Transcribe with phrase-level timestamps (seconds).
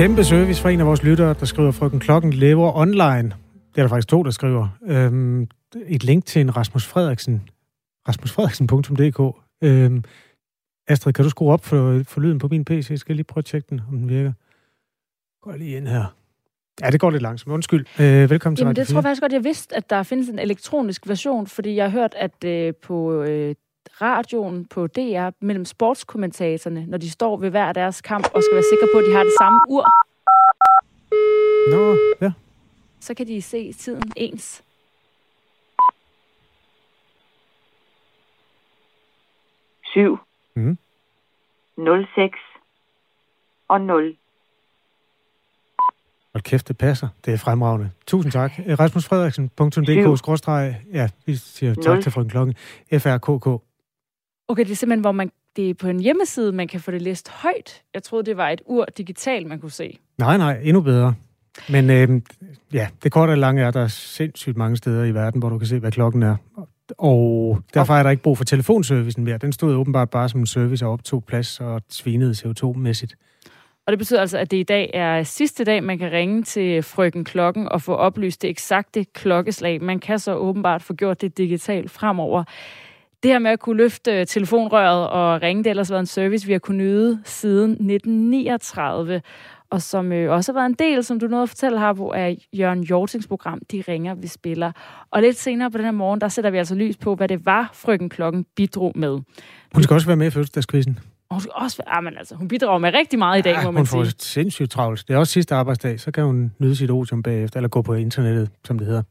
[0.00, 3.34] Kæmpe service for en af vores lyttere, der skriver, frøken Klokken lever online.
[3.72, 4.68] Det er der faktisk to, der skriver.
[4.86, 5.48] Øhm,
[5.86, 7.48] et link til en Rasmus Frederiksen.
[8.08, 10.04] rasmusfrederiksen.dk øhm,
[10.88, 12.90] Astrid, kan du skrue op for, for lyden på min PC?
[12.90, 14.32] Jeg skal lige prøve at tjekke den, om den virker.
[15.42, 16.14] Går lige ind her.
[16.80, 17.54] Ja, det går lidt langsomt.
[17.54, 17.86] Undskyld.
[18.00, 20.38] Øh, velkommen til Jamen, det tror jeg faktisk godt, jeg vidste, at der findes en
[20.38, 23.54] elektronisk version, fordi jeg har hørt, at øh, på øh,
[24.00, 28.64] radioen på DR mellem sportskommentatorerne, når de står ved hver deres kamp og skal være
[28.72, 29.84] sikre på, at de har det samme ur.
[31.70, 32.32] Nå, ja.
[33.00, 34.62] Så kan de se tiden ens.
[39.84, 40.18] Syv.
[40.56, 40.78] Mm.
[42.14, 42.38] 06
[43.68, 44.16] og 0.
[46.34, 47.08] Hold kæft, det passer.
[47.24, 47.90] Det er fremragende.
[48.06, 48.52] Tusind tak.
[48.58, 52.54] Rasmusfrederiksen.dk Ja, vi siger tak til frøken Klokken.
[52.92, 53.69] FRKK.
[54.50, 57.02] Okay, det er simpelthen, hvor man, det er på en hjemmeside, man kan få det
[57.02, 57.82] læst højt.
[57.94, 59.98] Jeg troede, det var et ur digitalt, man kunne se.
[60.18, 61.14] Nej, nej, endnu bedre.
[61.68, 62.20] Men øh,
[62.72, 65.48] ja, det korte og lange er, at der er sindssygt mange steder i verden, hvor
[65.48, 66.36] du kan se, hvad klokken er.
[66.98, 69.38] Og derfor er der ikke brug for telefonservicen mere.
[69.38, 73.14] Den stod åbenbart bare som en service og optog plads og svinede CO2-mæssigt.
[73.86, 76.82] Og det betyder altså, at det i dag er sidste dag, man kan ringe til
[76.82, 79.82] frøken Klokken og få oplyst det eksakte klokkeslag.
[79.82, 82.44] Man kan så åbenbart få gjort det digitalt fremover.
[83.22, 86.46] Det her med at kunne løfte telefonrøret og ringe, det har ellers været en service,
[86.46, 89.22] vi har kunnet nyde siden 1939
[89.70, 92.10] og som øh, også har været en del, som du nåede at fortælle her på,
[92.10, 94.72] af Jørgen Jortings program, De ringer, vi spiller.
[95.10, 97.46] Og lidt senere på den her morgen, der sætter vi altså lys på, hvad det
[97.46, 99.18] var, frøken Klokken bidrog med.
[99.74, 100.98] Hun skal også være med i fødselsdagskvisten.
[101.28, 103.52] Og hun skal også være, ah, men altså, hun bidrager med rigtig meget i dag,
[103.52, 104.14] Ja, må hun man får sige.
[104.18, 105.08] sindssygt travlt.
[105.08, 107.94] Det er også sidste arbejdsdag, så kan hun nyde sit otium bagefter, eller gå på
[107.94, 109.02] internettet, som det hedder.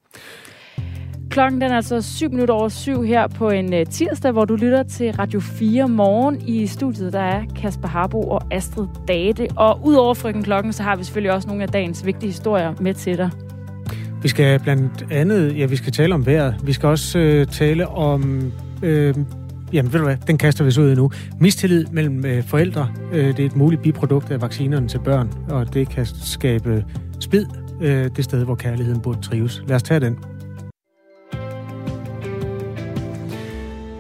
[1.30, 4.55] Klokken den er altså 7 minutter over syv her på en øh, tirsdag, hvor du
[4.55, 6.42] lytter til Radio 4 morgen.
[6.48, 9.48] I studiet der er Kasper Harbo og Astrid Date.
[9.55, 12.93] Og udover frygten Klokken, så har vi selvfølgelig også nogle af dagens vigtige historier med
[12.93, 13.30] til dig.
[14.21, 16.55] Vi skal blandt andet, ja, vi skal tale om vejret.
[16.64, 18.52] Vi skal også øh, tale om,
[18.83, 19.15] øh,
[19.73, 21.11] jamen ved du hvad, den kaster vi så ud nu.
[21.39, 22.89] Mistillid mellem øh, forældre.
[23.14, 26.86] Øh, det er et muligt biprodukt af vaccinerne til børn, og det kan skabe
[27.20, 27.45] splid
[27.82, 29.64] øh, det sted, hvor kærligheden burde trives.
[29.67, 30.17] Lad os tage den.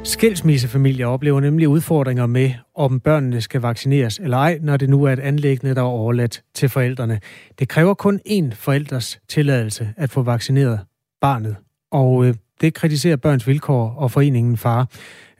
[0.09, 5.13] Skilsmissefamilier oplever nemlig udfordringer med, om børnene skal vaccineres eller ej, når det nu er
[5.13, 7.19] et anlæggende, der er overladt til forældrene.
[7.59, 10.79] Det kræver kun én forældres tilladelse at få vaccineret
[11.21, 11.55] barnet,
[11.91, 14.87] og øh, det kritiserer Børns Vilkår og foreningen FAR.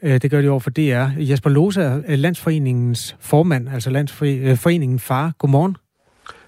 [0.02, 1.06] Øh, det gør de over for DR.
[1.18, 5.34] Jesper Lose er Landsforeningens formand, altså Landsforeningen FAR.
[5.38, 5.78] Godmorgen.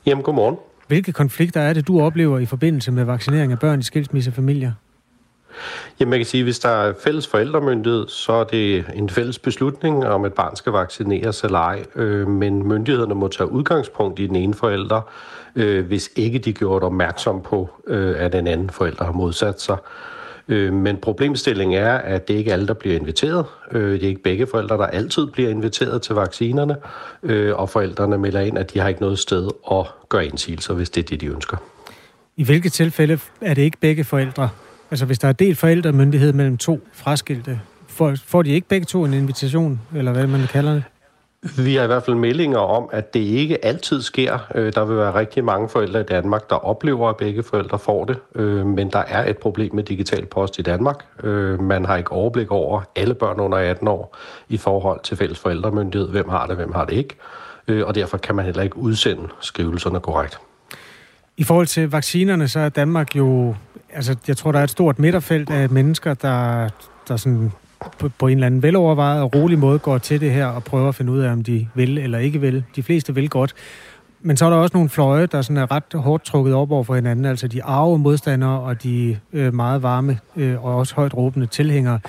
[0.06, 0.56] Jamen, godmorgen.
[0.88, 4.72] Hvilke konflikter er det, du oplever i forbindelse med vaccinering af børn i skilsmissefamilier?
[6.00, 9.40] Jamen, man kan sige, at hvis der er fælles forældremyndighed, så er det en fælles
[9.40, 11.84] beslutning, om et barn skal vaccineres eller ej.
[11.96, 15.02] Øh, men myndighederne må tage udgangspunkt i den ene forælder,
[15.56, 19.78] øh, hvis ikke de gjort opmærksom på, øh, at den anden forælder har modsat sig.
[20.48, 23.46] Øh, men problemstillingen er, at det ikke er alle, der bliver inviteret.
[23.72, 26.76] Øh, det er ikke begge forældre, der altid bliver inviteret til vaccinerne.
[27.24, 30.90] Øh, og forældrene melder ind, at de har ikke noget sted at gøre indsigelser, hvis
[30.90, 31.58] det er det, de ønsker.
[32.38, 34.50] I hvilke tilfælde er det ikke begge forældre?
[34.92, 39.06] Altså hvis der er delt forældremyndighed mellem to fraskilte, får, får de ikke begge to
[39.06, 40.84] en invitation, eller hvad man kalder det?
[41.58, 44.40] Vi har i hvert fald meldinger om, at det ikke altid sker.
[44.56, 48.06] Øh, der vil være rigtig mange forældre i Danmark, der oplever, at begge forældre får
[48.06, 48.18] det.
[48.36, 51.06] Øh, men der er et problem med digital post i Danmark.
[51.24, 54.18] Øh, man har ikke overblik over alle børn under 18 år
[54.50, 56.10] i forhold til fælles forældremyndighed.
[56.10, 57.16] Hvem har det, hvem har det ikke?
[57.86, 60.40] Og derfor kan man heller ikke udsende skrivelserne korrekt.
[61.42, 63.56] I forhold til vaccinerne, så er Danmark jo...
[63.94, 66.70] Altså, jeg tror, der er et stort midterfelt af mennesker, der,
[67.08, 67.52] der sådan
[68.00, 70.90] på, på en eller anden velovervejet og rolig måde går til det her og prøver
[70.90, 72.64] at finde ud af, om de vil eller ikke vil.
[72.76, 73.54] De fleste vil godt.
[74.22, 76.84] Men så er der også nogle fløje, der sådan er ret hårdt trukket op over
[76.84, 77.26] for hinanden.
[77.26, 82.00] Altså de arve modstandere og de øh, meget varme øh, og også højt råbende tilhængere.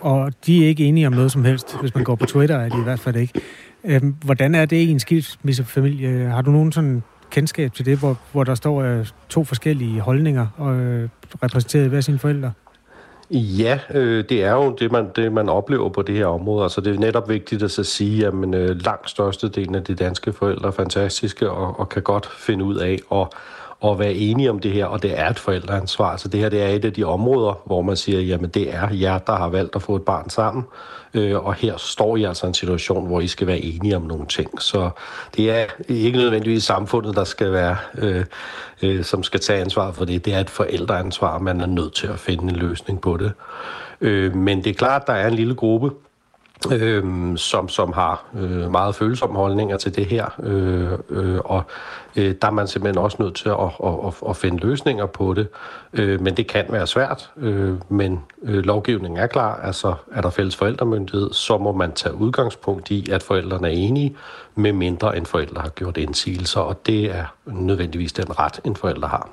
[0.00, 1.80] Og de er ikke enige om noget som helst.
[1.80, 3.40] Hvis man går på Twitter, er de i hvert fald ikke.
[3.84, 6.28] Øh, hvordan er det i en skilsmissefamilie?
[6.28, 10.46] Har du nogen sådan kendskab til det, hvor, hvor der står øh, to forskellige holdninger
[10.56, 11.08] og øh,
[11.42, 12.52] repræsenteret hver sine forældre?
[13.30, 16.62] Ja, øh, det er jo det man, det, man oplever på det her område.
[16.62, 20.32] Altså, det er netop vigtigt at så sige, at øh, langt størstedelen af de danske
[20.32, 23.28] forældre er fantastiske og, og kan godt finde ud af at,
[23.84, 26.16] at være enige om det her, og det er et forældreansvar.
[26.16, 28.88] Så det her det er et af de områder, hvor man siger, jamen det er
[28.90, 30.64] jer, der har valgt at få et barn sammen,
[31.14, 34.02] øh, og her står I altså i en situation, hvor I skal være enige om
[34.02, 34.62] nogle ting.
[34.62, 34.90] Så
[35.36, 38.24] det er ikke nødvendigvis samfundet, der skal være, øh,
[38.82, 40.24] øh, som skal tage ansvar for det.
[40.24, 43.32] Det er et forældreansvar, man er nødt til at finde en løsning på det.
[44.00, 45.90] Øh, men det er klart, at der er en lille gruppe,
[46.72, 50.26] øh, som, som har øh, meget følsomme holdninger til det her.
[50.42, 51.62] Øh, øh, og
[52.16, 55.34] øh, der er man simpelthen også nødt til at, at, at, at finde løsninger på
[55.34, 55.48] det.
[55.92, 57.30] Øh, men det kan være svært.
[57.36, 59.60] Øh, men øh, lovgivningen er klar.
[59.62, 64.16] Altså er der fælles forældremyndighed, så må man tage udgangspunkt i, at forældrene er enige,
[64.54, 66.60] med mindre end forældre har gjort indsigelser.
[66.60, 69.28] Og det er nødvendigvis den ret, en forælder har.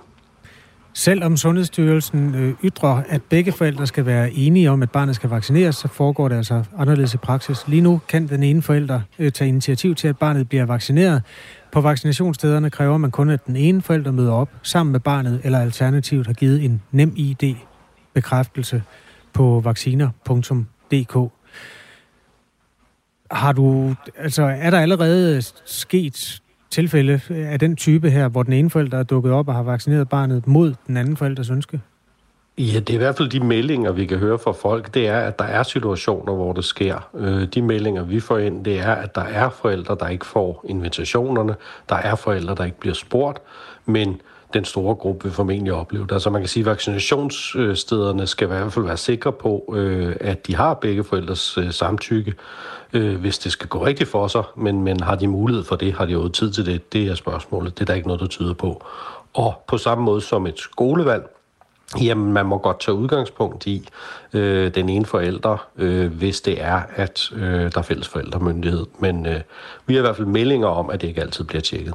[0.95, 5.75] Selvom Sundhedsstyrelsen øh, ytrer, at begge forældre skal være enige om, at barnet skal vaccineres,
[5.75, 7.67] så foregår det altså anderledes i praksis.
[7.67, 11.23] Lige nu kan den ene forælder øh, tage initiativ til, at barnet bliver vaccineret.
[11.71, 15.59] På vaccinationsstederne kræver man kun, at den ene forælder møder op sammen med barnet, eller
[15.59, 18.83] alternativt har givet en nem ID-bekræftelse
[19.33, 21.31] på vacciner.dk.
[23.31, 26.42] Har du, altså, er der allerede sket
[26.73, 30.09] tilfælde af den type her, hvor den ene forælder er dukket op og har vaccineret
[30.09, 31.81] barnet mod den anden forældres ønske?
[32.57, 35.19] Ja, det er i hvert fald de meldinger, vi kan høre fra folk, det er,
[35.19, 37.09] at der er situationer, hvor det sker.
[37.15, 40.65] Øh, de meldinger, vi får ind, det er, at der er forældre, der ikke får
[40.69, 41.55] invitationerne.
[41.89, 43.41] Der er forældre, der ikke bliver spurgt,
[43.85, 44.21] men
[44.53, 46.11] den store gruppe vil formentlig opleve det.
[46.11, 50.47] Altså man kan sige, at vaccinationsstederne skal i hvert fald være sikre på, øh, at
[50.47, 52.33] de har begge forældres øh, samtykke,
[52.93, 54.43] øh, hvis det skal gå rigtigt for sig.
[54.55, 55.93] Men, men har de mulighed for det?
[55.93, 56.93] Har de jo tid til det?
[56.93, 57.79] Det er spørgsmålet.
[57.79, 58.85] Det er der ikke noget, der tyder på.
[59.33, 61.23] Og på samme måde som et skolevalg,
[62.01, 63.89] Jamen, man må godt tage udgangspunkt i
[64.33, 68.85] øh, den ene forælder, øh, hvis det er, at øh, der er fælles forældremyndighed.
[68.99, 69.41] Men øh,
[69.85, 71.93] vi har i hvert fald meldinger om, at det ikke altid bliver tjekket.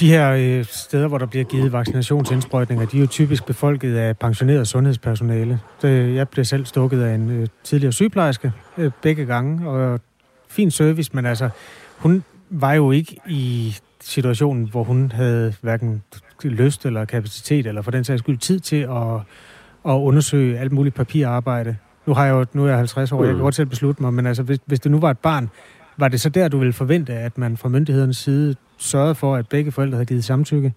[0.00, 4.18] De her øh, steder, hvor der bliver givet vaccinationsindsprøjtninger, de er jo typisk befolket af
[4.18, 5.60] pensioneret sundhedspersonale.
[5.82, 10.00] Det, jeg blev selv stukket af en øh, tidligere sygeplejerske øh, begge gange, og
[10.48, 11.48] fin service, men altså,
[11.96, 16.02] hun var jo ikke i situationen, hvor hun havde hverken
[16.44, 19.14] lyst eller kapacitet, eller for den sags skyld tid til at,
[19.86, 21.76] at undersøge alt muligt papirarbejde.
[22.06, 23.42] Nu, har jeg jo, nu er jeg 50 år, jeg kan mm.
[23.42, 25.50] godt selv beslutte mig, men altså, hvis, hvis det nu var et barn,
[25.96, 29.48] var det så der, du ville forvente, at man fra myndighedernes side sørget for, at
[29.48, 30.74] begge forældre havde givet samtykke?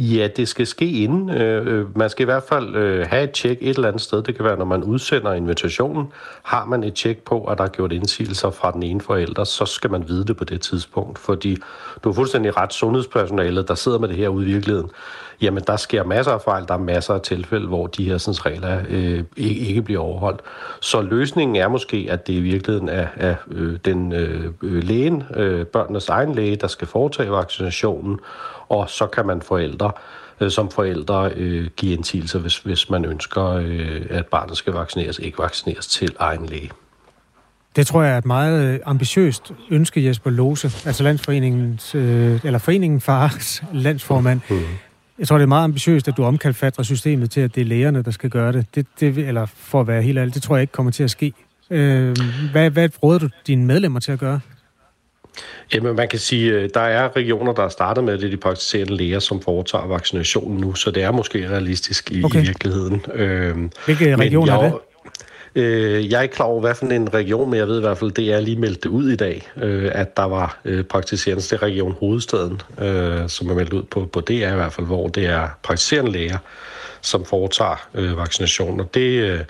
[0.00, 1.30] Ja, det skal ske inden.
[1.30, 4.22] Øh, øh, man skal i hvert fald øh, have et tjek et eller andet sted.
[4.22, 6.12] Det kan være, når man udsender invitationen.
[6.42, 9.64] Har man et tjek på, at der er gjort indsigelser fra den ene forælder, så
[9.64, 11.18] skal man vide det på det tidspunkt.
[11.18, 11.56] Fordi
[12.04, 14.90] du er fuldstændig ret sundhedspersonalet, der sidder med det her ude i virkeligheden.
[15.40, 16.64] Jamen, der sker masser af fejl.
[16.68, 20.40] Der er masser af tilfælde, hvor de her sådan, regler øh, ikke bliver overholdt.
[20.80, 25.22] Så løsningen er måske, at det i virkeligheden er, er øh, den øh, øh lægen,
[25.34, 28.18] øh, børnenes egen læge, der skal foretage vaccinationen,
[28.68, 29.92] og så kan man forældre
[30.40, 35.18] øh, som forældre øh, give indsigelser, hvis, hvis man ønsker, øh, at barnet skal vaccineres,
[35.18, 36.70] ikke vaccineres til egen læge.
[37.76, 42.58] Det tror jeg er et meget øh, ambitiøst ønske, Jesper Lose, altså landsforeningens, øh, eller
[42.58, 44.40] foreningen Fars landsformand.
[44.50, 44.60] Mm.
[45.18, 48.02] Jeg tror, det er meget ambitiøst, at du omkalfatrer systemet til, at det er lægerne,
[48.02, 48.66] der skal gøre det.
[48.74, 51.10] det, det eller for at være helt ærlig, det tror jeg ikke kommer til at
[51.10, 51.32] ske.
[51.70, 52.16] Øh,
[52.52, 54.40] hvad, hvad råder du dine medlemmer til at gøre?
[55.74, 58.96] Jamen, man kan sige, øh, der er regioner, der er startet med det, de praktiserende
[58.96, 62.42] læger, som foretager vaccinationen nu, så det er måske realistisk i, okay.
[62.42, 63.04] i virkeligheden.
[63.14, 64.80] Øhm, Hvilke regioner jeg, er det?
[65.54, 67.98] Øh, jeg er ikke klar over, hvad for en region, men jeg ved i hvert
[67.98, 71.42] fald, det er lige meldt det ud i dag, øh, at der var øh, praktiserende
[71.42, 75.08] til Region Hovedstaden, øh, som er meldt ud på, på DR i hvert fald, hvor
[75.08, 76.38] det er praktiserende læger,
[77.00, 78.84] som foretager øh, vaccinationer.
[78.84, 79.40] Det, øh,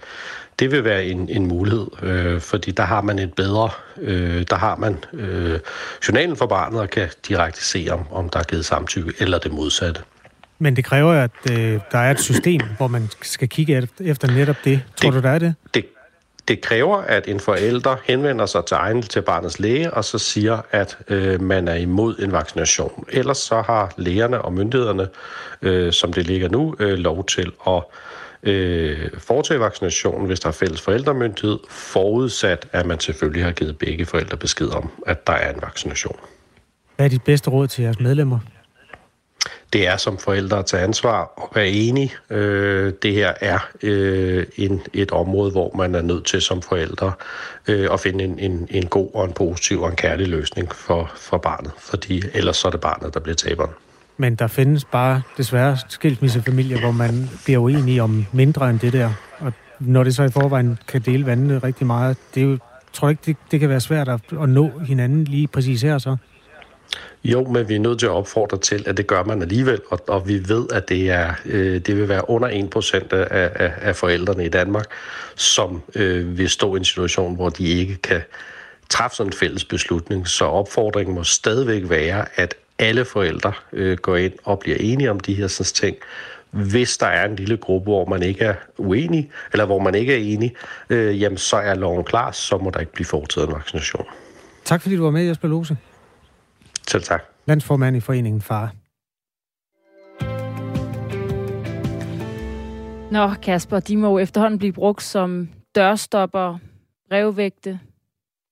[0.59, 4.57] det vil være en, en mulighed, øh, fordi der har man et bedre, øh, der
[4.57, 5.59] har man øh,
[6.09, 9.53] journalen for barnet og kan direkte se, om, om der er givet samtykke eller det
[9.53, 10.01] modsatte.
[10.59, 14.57] Men det kræver, at øh, der er et system, hvor man skal kigge efter netop
[14.65, 14.81] det.
[14.97, 15.55] Tror det, du, der er det?
[15.75, 15.85] Det,
[16.49, 20.59] det kræver, at en forælder henvender sig til egen til barnets læge, og så siger,
[20.71, 23.05] at øh, man er imod en vaccination.
[23.09, 25.09] Ellers så har lægerne og myndighederne,
[25.63, 27.83] øh, som det ligger nu, øh, lov til at
[28.43, 34.07] øh, foretage vaccinationen, hvis der er fælles forældremyndighed, forudsat at man selvfølgelig har givet begge
[34.07, 36.17] forældre besked om, at der er en vaccination.
[36.97, 38.39] Hvad er dit bedste råd til jeres medlemmer?
[39.73, 42.13] Det er som forældre at tage ansvar og være enige.
[42.31, 47.13] Øh, det her er øh, en, et område, hvor man er nødt til som forældre
[47.69, 51.13] øh, at finde en, en, en god og en positiv og en kærlig løsning for,
[51.17, 53.71] for barnet, fordi ellers så er det barnet, der bliver taberen.
[54.19, 59.11] Men der findes bare desværre skilsmissefamilier, hvor man bliver uenige om mindre end det der.
[59.39, 62.59] Og når det så i forvejen kan dele vandene rigtig meget, det er jo,
[62.93, 65.99] tror jeg ikke, det, det kan være svært at, at nå hinanden lige præcis her
[65.99, 66.17] så.
[67.25, 70.01] Jo, men vi er nødt til at opfordre til, at det gør man alligevel, og,
[70.09, 73.97] og vi ved, at det, er, øh, det vil være under 1% af, af, af
[73.97, 74.87] forældrene i Danmark,
[75.37, 78.21] som øh, vil stå i en situation, hvor de ikke kan
[78.89, 80.29] træffe sådan en fælles beslutning.
[80.29, 85.21] Så opfordringen må stadigvæk være, at alle forældre øh, går ind og bliver enige om
[85.21, 85.97] de her sådan ting,
[86.51, 90.13] Hvis der er en lille gruppe, hvor man ikke er uenig, eller hvor man ikke
[90.13, 90.55] er enig,
[90.91, 94.07] øh, jamen så er loven klar, så må der ikke blive foretaget en vaccination.
[94.65, 95.77] Tak fordi du var med, Jesper Lose.
[96.89, 97.23] Selv tak.
[97.47, 98.73] Landsformand i foreningen FAR.
[103.11, 106.59] Nå, Kasper, de må jo efterhånden blive brugt som dørstopper,
[107.09, 107.81] brevvægte,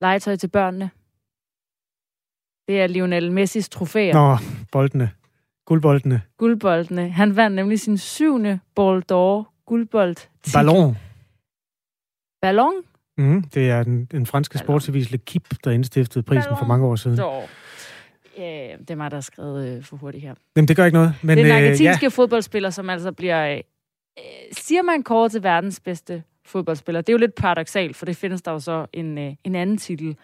[0.01, 0.91] legetøj til børnene.
[2.69, 4.15] Det er Lionel Messis trofæer.
[4.15, 4.37] Nå,
[4.73, 5.11] boldene.
[5.67, 6.23] Guldboldene.
[6.39, 7.11] Guldboldene.
[7.11, 10.17] Han vandt nemlig sin syvende Ball d'Or guldbold.
[10.55, 10.97] Ballon.
[12.43, 12.75] Ballon?
[13.19, 16.97] Mm, det er den, den franske sportsavis L'Equipe, der indstiftede prisen Ballon for mange år
[16.97, 17.21] siden.
[17.21, 17.49] d'Or.
[18.39, 20.35] Ja, det er mig, der har skrevet øh, for hurtigt her.
[20.57, 21.15] Jamen, det gør ikke noget.
[21.23, 23.63] Men, den øh, argentinske ja, øh, fodboldspiller, som altså bliver, øh,
[24.53, 27.01] siger man kåret til verdens bedste fodboldspiller.
[27.01, 29.79] Det er jo lidt paradoxalt, for det findes der jo så en, øh, en anden
[29.79, 30.17] titel,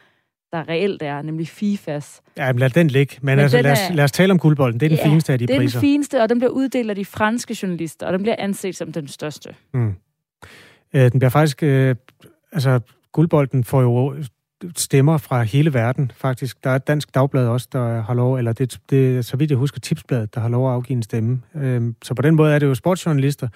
[0.53, 2.21] der reelt er, nemlig FIFAs.
[2.37, 3.17] ja, men lad den ligge.
[3.21, 4.81] Men, Men altså, lad, os, er- lad os tale om guldbolden.
[4.81, 5.79] Det er den Ja, fineste af de det er priser.
[5.79, 8.93] den fineste, og den bliver uddelt af de franske journalister, og den bliver anset som
[8.93, 9.55] den største.
[9.75, 9.95] Mm.
[10.95, 11.63] Øh, den bliver faktisk...
[11.63, 11.97] Øh,
[12.53, 12.81] altså,
[13.13, 14.15] guldbolden får jo
[14.77, 16.65] stemmer fra hele verden, faktisk.
[16.65, 19.59] Der er et dansk dagblad også, der har lov, eller det, det så vidt jeg
[19.59, 21.43] husker, Tipsbladet, der har lov at afgive en stemme.
[21.55, 23.49] Øh, så på den måde er det jo sportsjournalister.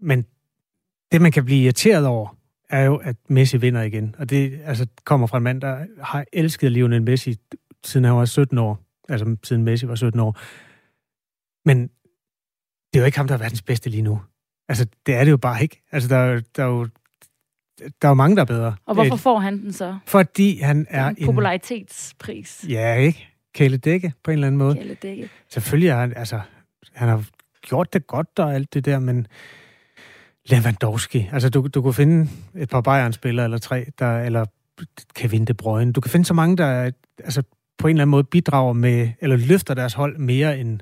[0.00, 0.22] Men
[1.12, 2.35] det, man kan blive irriteret over,
[2.70, 4.14] er jo, at Messi vinder igen.
[4.18, 7.36] Og det altså, kommer fra en mand, der har elsket Lionel Messi,
[7.84, 8.78] siden han var 17 år.
[9.08, 10.38] Altså, siden Messi var 17 år.
[11.64, 11.82] Men
[12.92, 14.20] det er jo ikke ham, der er verdens bedste lige nu.
[14.68, 15.82] Altså, det er det jo bare ikke.
[15.92, 16.88] Altså, der, er der er jo
[17.78, 18.76] der er jo mange, der er bedre.
[18.86, 19.98] Og hvorfor får han den så?
[20.06, 22.64] Fordi han er en popularitetspris.
[22.68, 23.28] Ja, ikke?
[23.54, 24.74] Kæle dække på en eller anden måde.
[24.76, 25.30] Kælde dække.
[25.48, 26.40] Selvfølgelig er han, altså,
[26.92, 27.24] han har
[27.62, 29.26] gjort det godt og alt det der, men
[30.50, 34.44] Lewandowski, altså du, du kunne finde et par Bayern-spillere eller tre, der, eller
[35.14, 35.92] Kevin De Bruyne.
[35.92, 36.90] Du kan finde så mange, der
[37.24, 37.42] altså,
[37.78, 40.80] på en eller anden måde bidrager med, eller løfter deres hold mere end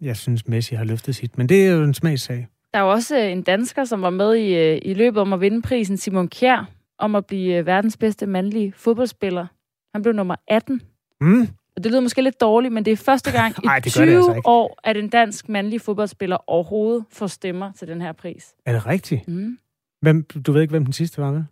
[0.00, 1.38] jeg synes, Messi har løftet sit.
[1.38, 2.48] Men det er jo en smagssag.
[2.74, 5.32] Der er jo også øh, en dansker, som var med i, øh, i løbet om
[5.32, 9.46] at vinde prisen, Simon Kjær, om at blive øh, verdens bedste mandlige fodboldspiller.
[9.94, 10.82] Han blev nummer 18.
[11.20, 11.48] Mm.
[11.76, 14.04] Og det lyder måske lidt dårligt, men det er første gang i Ej, det gør
[14.04, 14.48] 20 det altså ikke.
[14.48, 18.54] år, at en dansk mandlig fodboldspiller overhovedet får stemmer til den her pris.
[18.66, 19.28] Er det rigtigt?
[19.28, 19.58] Mm.
[20.02, 21.44] Hvem, du ved ikke, hvem den sidste var med?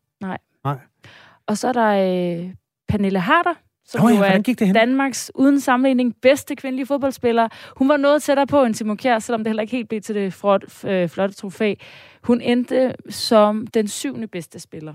[1.49, 2.51] Og så er der øh,
[2.89, 4.75] Pernille Harder, som jo ja, er gik det hen?
[4.75, 7.49] Danmarks uden sammenligning bedste kvindelige fodboldspiller.
[7.77, 10.15] Hun var noget tættere på end Simon Kjær, selvom det heller ikke helt blev til
[10.15, 11.75] det flot, øh, flotte trofæ.
[12.23, 14.95] Hun endte som den syvende bedste spiller.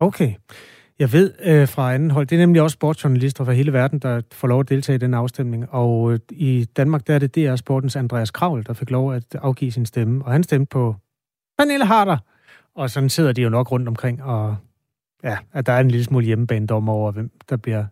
[0.00, 0.34] Okay.
[0.98, 4.22] Jeg ved øh, fra anden hold, det er nemlig også sportsjournalister fra hele verden, der
[4.32, 5.70] får lov at deltage i den afstemning.
[5.70, 9.34] Og øh, i Danmark, der er det DR Sportens Andreas Kravl, der fik lov at
[9.34, 10.24] afgive sin stemme.
[10.24, 10.96] Og han stemte på
[11.58, 12.18] Pernille Harder.
[12.74, 14.56] Og sådan sidder de jo nok rundt omkring, og
[15.22, 17.84] ja, at der er en lille smule hjemmebanedom over, hvem der bliver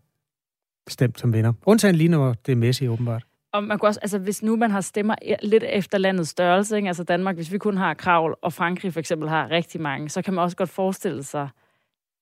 [0.89, 1.53] stemt som vinder.
[1.67, 3.25] Undtagen lige når det er Messi, åbenbart.
[3.53, 6.77] Og man kunne også, altså hvis nu man har stemmer e- lidt efter landets størrelse,
[6.77, 6.89] ikke?
[6.89, 10.23] altså Danmark, hvis vi kun har Kravl, og Frankrig for eksempel har rigtig mange, så
[10.23, 11.49] kan man også godt forestille sig,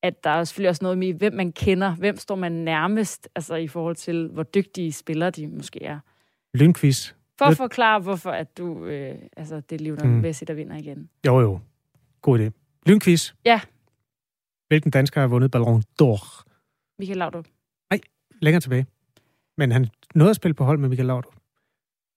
[0.03, 3.55] at der er selvfølgelig også noget med, hvem man kender, hvem står man nærmest, altså
[3.55, 5.99] i forhold til, hvor dygtige spillere de måske er.
[6.55, 7.13] Lynquiz.
[7.39, 10.11] For at forklare, hvorfor at du, øh, altså det er Lionel Mm.
[10.13, 11.11] Messi, der vinder igen.
[11.27, 11.61] Jo, jo.
[12.23, 12.51] God idé.
[12.87, 13.33] Lynquiz.
[13.45, 13.61] Ja.
[14.69, 16.45] Hvilken dansker har vundet Ballon d'Or?
[16.99, 17.47] Michael Laudrup.
[18.43, 18.87] længere tilbage.
[19.57, 21.35] Men han nåede at spille på hold med Michael Laudrup.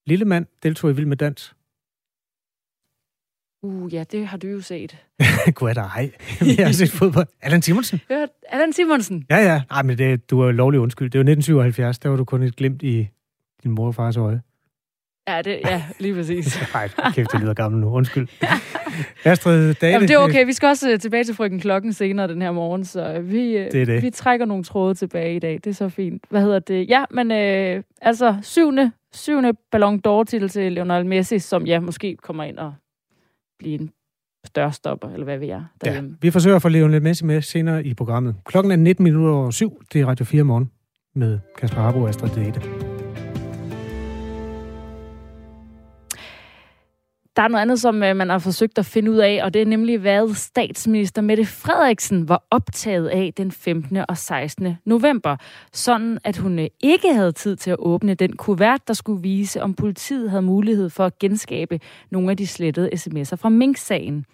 [0.05, 1.55] Lille mand deltog i Vild med Dans.
[3.63, 4.97] Uh, ja, det har du jo set.
[5.55, 6.11] Gud er der ej.
[6.57, 7.27] Jeg har set fodbold.
[7.41, 8.01] Allan Simonsen?
[8.09, 9.25] Hørt Allan Simonsen.
[9.29, 9.61] Ja, ja.
[9.69, 11.09] Nej, men det, du er lovlig undskyld.
[11.09, 11.99] Det var 1977.
[11.99, 13.07] Der var du kun et glimt i
[13.63, 14.41] din mor og fars øje.
[15.27, 16.59] Ja, det, ja lige præcis.
[16.73, 17.89] Nej, kæft, det lyder gammel nu.
[17.89, 18.27] Undskyld.
[19.25, 19.93] Astrid Dale.
[19.93, 20.45] Jamen, det er okay.
[20.45, 23.57] Vi skal også øh, tilbage til frøken klokken senere den her morgen, så øh, vi,
[23.57, 24.03] øh, Det er det.
[24.03, 25.53] vi trækker nogle tråde tilbage i dag.
[25.53, 26.23] Det er så fint.
[26.29, 26.89] Hvad hedder det?
[26.89, 32.43] Ja, men øh, altså syvende, syvende Ballon d'Or-titel til Lionel Messi, som ja, måske kommer
[32.43, 32.73] ind og
[33.59, 33.89] bliver en
[34.45, 37.85] større stopper, eller hvad ved jeg, Ja, vi forsøger at få Lionel Messi med senere
[37.85, 38.35] i programmet.
[38.45, 39.81] Klokken er 19 minutter over syv.
[39.93, 40.71] Det er Radio 4 morgen
[41.15, 42.92] med Kasper Harbo og Astrid Date.
[47.35, 49.61] Der er noget andet, som øh, man har forsøgt at finde ud af, og det
[49.61, 53.97] er nemlig, hvad statsminister Mette Frederiksen var optaget af den 15.
[54.09, 54.77] og 16.
[54.85, 55.37] november.
[55.71, 59.61] Sådan, at hun øh, ikke havde tid til at åbne den kuvert, der skulle vise,
[59.61, 61.79] om politiet havde mulighed for at genskabe
[62.11, 64.25] nogle af de slettede sms'er fra Mink-sagen.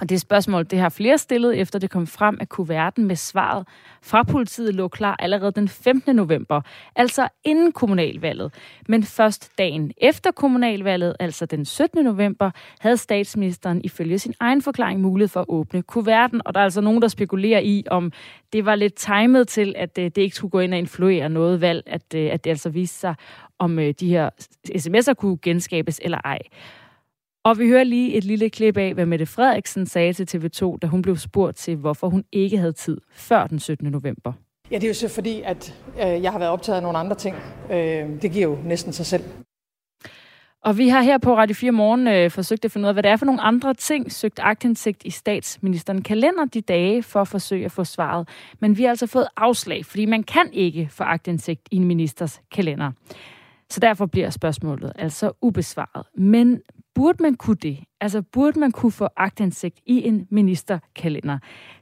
[0.00, 3.66] Og det spørgsmål, det har flere stillet, efter det kom frem, at kuverten med svaret
[4.02, 6.16] fra politiet lå klar allerede den 15.
[6.16, 6.60] november,
[6.96, 8.54] altså inden kommunalvalget.
[8.88, 12.04] Men først dagen efter kommunalvalget, altså den 17.
[12.04, 12.50] november,
[12.80, 16.42] havde statsministeren ifølge sin egen forklaring mulighed for at åbne kuverten.
[16.44, 18.12] Og der er altså nogen, der spekulerer i, om
[18.52, 21.60] det var lidt timet til, at øh, det ikke skulle gå ind og influere noget
[21.60, 23.14] valg, at, øh, at det altså viste sig,
[23.58, 24.30] om øh, de her
[24.76, 26.38] sms'er kunne genskabes eller ej.
[27.44, 30.86] Og vi hører lige et lille klip af, hvad Mette Frederiksen sagde til TV2, da
[30.86, 33.90] hun blev spurgt til, hvorfor hun ikke havde tid før den 17.
[33.90, 34.32] november.
[34.70, 37.16] Ja, det er jo så fordi, at øh, jeg har været optaget af nogle andre
[37.16, 37.36] ting.
[37.70, 39.24] Øh, det giver jo næsten sig selv.
[40.64, 43.02] Og vi har her på Radio 4 Morgen øh, forsøgt at finde ud af, hvad
[43.02, 47.28] det er for nogle andre ting, søgt agtindsigt i statsministeren kalender de dage for at
[47.28, 48.28] forsøge at få svaret.
[48.60, 52.40] Men vi har altså fået afslag, fordi man kan ikke få agtindsigt i en ministers
[52.52, 52.92] kalender.
[53.70, 56.06] Så derfor bliver spørgsmålet altså ubesvaret.
[56.14, 56.60] Men
[56.98, 57.78] burde man kunne det?
[58.00, 61.38] Altså burde man kunne få agtindsigt i en ministerkalender?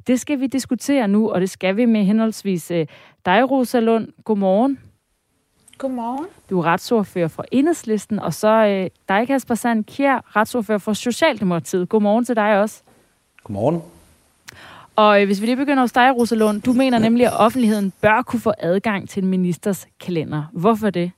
[0.07, 2.87] Det skal vi diskutere nu, og det skal vi med henholdsvis øh,
[3.27, 4.09] dig, Rosa Lund.
[4.25, 4.79] Godmorgen.
[5.79, 6.27] Godmorgen.
[6.51, 11.89] Du er retsordfører for Enhedslisten, og så øh, dig, Kasper Sand Kjær, retsordfører for Socialdemokratiet.
[11.89, 12.83] Godmorgen til dig også.
[13.45, 13.83] Godmorgen.
[14.97, 18.23] Og øh, hvis vi lige begynder hos dig, Rosalund, du mener nemlig, at offentligheden bør
[18.23, 20.45] kunne få adgang til en ministers kalender.
[20.53, 21.13] Hvorfor det?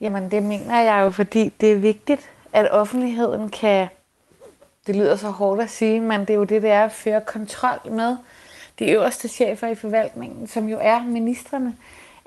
[0.00, 3.88] Jamen, det mener jeg jo, fordi det er vigtigt, at offentligheden kan,
[4.86, 7.20] det lyder så hårdt at sige, men det er jo det, det er at føre
[7.20, 8.16] kontrol med
[8.78, 11.76] de øverste chefer i forvaltningen, som jo er ministerne.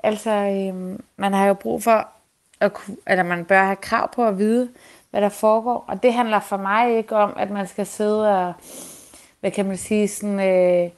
[0.02, 2.08] Altså, øhm, man har jo brug for,
[2.60, 2.72] at,
[3.06, 4.70] eller man bør have krav på at vide,
[5.10, 5.84] hvad der foregår.
[5.88, 8.52] Og det handler for mig ikke om, at man skal sidde og,
[9.40, 10.90] hvad kan man sige, sådan, øh,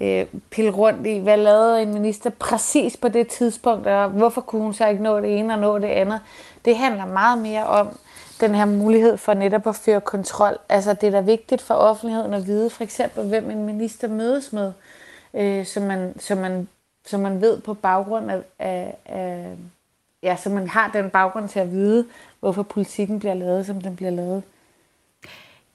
[0.00, 4.62] øh, pille rundt i, hvad lavede en minister præcis på det tidspunkt, og hvorfor kunne
[4.62, 6.20] hun så ikke nå det ene og nå det andet.
[6.64, 7.98] Det handler meget mere om
[8.40, 10.58] den her mulighed for netop at føre kontrol.
[10.68, 14.52] Altså det er da vigtigt for offentligheden at vide, for eksempel, hvem en minister mødes
[14.52, 14.72] med,
[15.34, 16.68] øh, så, man, så man
[17.06, 19.56] så man ved på baggrund af, af, af
[20.22, 22.06] ja, så man har den baggrund til at vide,
[22.40, 24.42] hvorfor politikken bliver lavet, som den bliver lavet.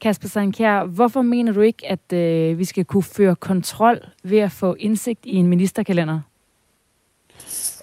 [0.01, 4.51] Kasper Sankjær, hvorfor mener du ikke, at øh, vi skal kunne føre kontrol ved at
[4.51, 6.19] få indsigt i en ministerkalender?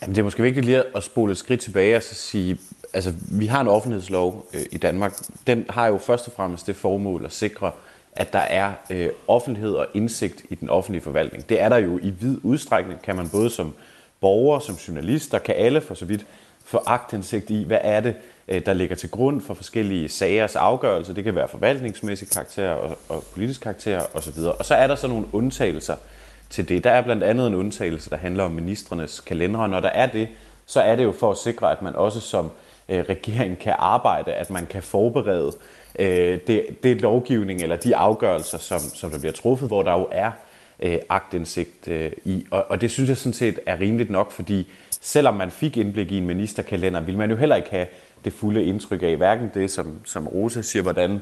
[0.03, 2.59] Jamen, det er måske vigtigt lige at spole et skridt tilbage og så sige,
[2.95, 5.13] altså vi har en offentlighedslov øh, i Danmark.
[5.47, 7.71] Den har jo først og fremmest det formål at sikre,
[8.13, 11.49] at der er øh, offentlighed og indsigt i den offentlige forvaltning.
[11.49, 13.75] Det er der jo i vid udstrækning, kan man både som
[14.21, 16.27] borger, som journalist, der kan alle for så vidt
[16.65, 18.15] få agtindsigt i, hvad er det,
[18.49, 21.15] øh, der ligger til grund for forskellige sagers afgørelse.
[21.15, 24.39] Det kan være forvaltningsmæssig karakter og, og politisk karakter osv.
[24.59, 25.97] Og så er der så nogle undtagelser
[26.51, 26.85] til det.
[26.85, 29.69] Der er blandt andet en undtagelse, der handler om ministrenes kalendere.
[29.69, 30.29] Når der er det,
[30.67, 32.51] så er det jo for at sikre, at man også som
[32.93, 35.53] øh, regering kan arbejde, at man kan forberede
[35.99, 40.09] øh, det, det lovgivning eller de afgørelser, som, som der bliver truffet, hvor der jo
[40.11, 40.31] er
[40.83, 42.47] øh, agtindsigt øh, i.
[42.51, 46.13] Og, og det synes jeg sådan set er rimeligt nok, fordi selvom man fik indblik
[46.13, 47.87] i en ministerkalender, vil man jo heller ikke have
[48.25, 51.21] det fulde indtryk af, hverken det, som, som Rosa siger, hvordan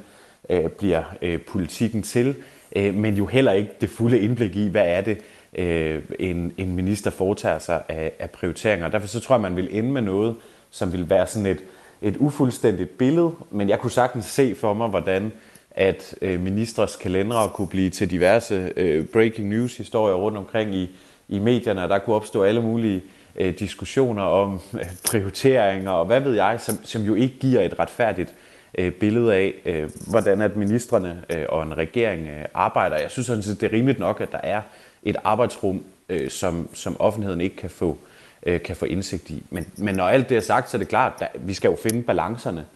[0.50, 2.34] øh, bliver øh, politikken til,
[2.76, 5.18] øh, men jo heller ikke det fulde indblik i, hvad er det,
[5.54, 8.88] øh, en, en minister foretager sig af, af prioriteringer.
[8.88, 10.36] Derfor så tror jeg, man vil ende med noget,
[10.70, 11.60] som vil være sådan et,
[12.02, 15.32] et ufuldstændigt billede, men jeg kunne sagtens se for mig, hvordan
[15.70, 20.90] at øh, ministres kalendere kunne blive til diverse øh, breaking news historier rundt omkring i,
[21.28, 23.02] i medierne, og der kunne opstå alle mulige
[23.36, 27.78] øh, diskussioner om øh, prioriteringer og hvad ved jeg, som, som jo ikke giver et
[27.78, 28.34] retfærdigt
[28.78, 32.96] øh, billede af, øh, hvordan at ministerne øh, og en regering øh, arbejder.
[32.96, 34.62] Jeg synes sådan set, det er rimeligt nok, at der er
[35.02, 38.09] et arbejdsrum, øh, som, som offentligheden ikke kan få øh,
[38.46, 39.42] Øh, kan få indsigt i.
[39.50, 41.76] Men, men når alt det er sagt, så er det klart, at vi skal jo
[41.82, 42.66] finde balancerne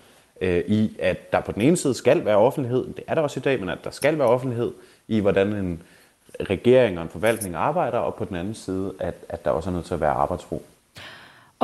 [0.40, 3.40] øh, i, at der på den ene side skal være offentlighed, det er der også
[3.40, 4.72] i dag, men at der skal være offentlighed
[5.08, 5.82] i, hvordan en
[6.40, 9.74] regering og en forvaltning arbejder, og på den anden side, at, at der også er
[9.74, 10.62] nødt til at være arbejdsro.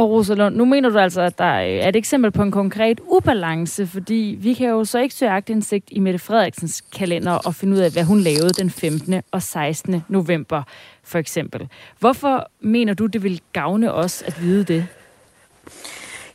[0.00, 3.86] Og Rosalund, nu mener du altså, at der er et eksempel på en konkret ubalance,
[3.86, 7.78] fordi vi kan jo så ikke søge agtindsigt i Mette Frederiksens kalender og finde ud
[7.78, 9.22] af, hvad hun lavede den 15.
[9.30, 10.02] og 16.
[10.08, 10.62] november,
[11.04, 11.68] for eksempel.
[11.98, 14.86] Hvorfor mener du, det vil gavne os at vide det?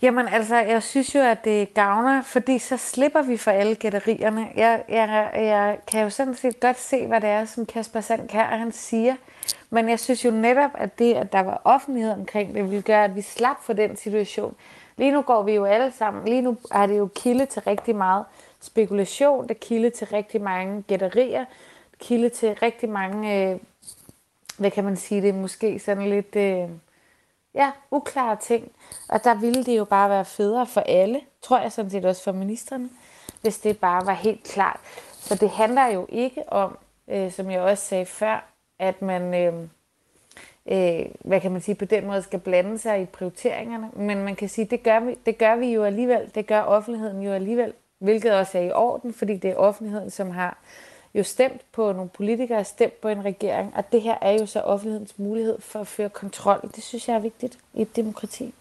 [0.01, 4.47] Jamen altså, jeg synes jo, at det gavner, fordi så slipper vi for alle gætterierne.
[4.55, 8.43] Jeg, jeg, jeg kan jo sådan set godt se, hvad det er, som Kasper Sandkær
[8.43, 9.15] han siger.
[9.69, 13.03] Men jeg synes jo netop, at det, at der var offentlighed omkring det, ville gøre,
[13.03, 14.55] at vi slap for den situation.
[14.97, 17.95] Lige nu går vi jo alle sammen, lige nu er det jo kilde til rigtig
[17.95, 18.25] meget
[18.61, 21.45] spekulation, det er kilde til rigtig mange gætterier,
[21.99, 23.59] kilde til rigtig mange, øh,
[24.57, 26.69] hvad kan man sige, det er måske sådan lidt, øh,
[27.55, 28.71] ja, uklare ting.
[29.09, 32.23] Og der ville det jo bare være federe for alle, tror jeg sådan set også
[32.23, 32.89] for ministerne,
[33.41, 34.79] hvis det bare var helt klart.
[35.11, 39.53] Så det handler jo ikke om, øh, som jeg også sagde før, at man, øh,
[40.65, 43.89] øh, hvad kan man sige, på den måde skal blande sig i prioriteringerne.
[43.93, 47.21] Men man kan sige, det gør vi, det gør vi jo alligevel, det gør offentligheden
[47.21, 50.57] jo alligevel, hvilket også er i orden, fordi det er offentligheden, som har
[51.15, 54.59] jo stemt på nogle politikere, stemt på en regering, og det her er jo så
[54.59, 56.69] offentlighedens mulighed for at føre kontrol.
[56.75, 58.53] Det synes jeg er vigtigt i et demokrati.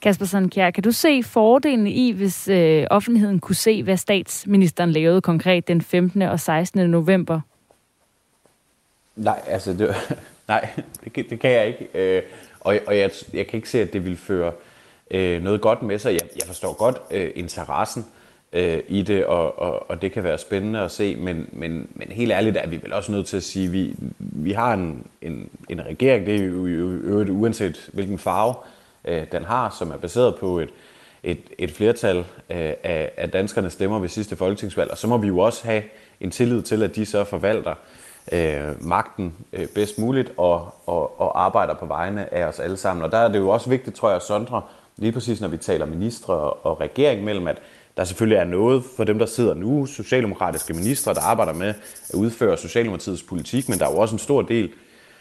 [0.00, 5.20] Kasper Sandkjær, kan du se fordelen i, hvis øh, offentligheden kunne se, hvad statsministeren lavede
[5.20, 6.22] konkret den 15.
[6.22, 6.90] og 16.
[6.90, 7.40] november?
[9.16, 9.94] Nej, altså, det,
[10.48, 10.68] nej,
[11.04, 11.88] det, det kan jeg ikke.
[11.94, 12.22] Øh,
[12.60, 14.52] og og jeg, jeg kan ikke se, at det vil føre
[15.10, 16.12] øh, noget godt med sig.
[16.12, 18.06] Jeg, jeg forstår godt øh, interessen
[18.52, 22.08] øh, i det, og, og, og det kan være spændende at se, men, men, men
[22.08, 25.06] helt ærligt er vi vel også nødt til at sige, at vi, vi har en,
[25.22, 28.54] en, en regering, det er jo øvrigt uanset hvilken farve
[29.04, 30.70] øh, den har, som er baseret på et,
[31.22, 32.24] et, et flertal øh,
[32.84, 35.82] af, af danskernes stemmer ved sidste folketingsvalg, og så må vi jo også have
[36.20, 37.74] en tillid til, at de så forvalter
[38.32, 43.04] øh, magten øh, bedst muligt og, og, og arbejder på vegne af os alle sammen.
[43.04, 44.62] Og der er det jo også vigtigt, tror jeg, at sondre,
[44.96, 47.58] lige præcis når vi taler ministre og, og regering mellem, at
[47.98, 51.68] der selvfølgelig er noget for dem, der sidder nu, socialdemokratiske ministre, der arbejder med
[52.08, 54.70] at udføre Socialdemokratiets politik, men der er jo også en stor del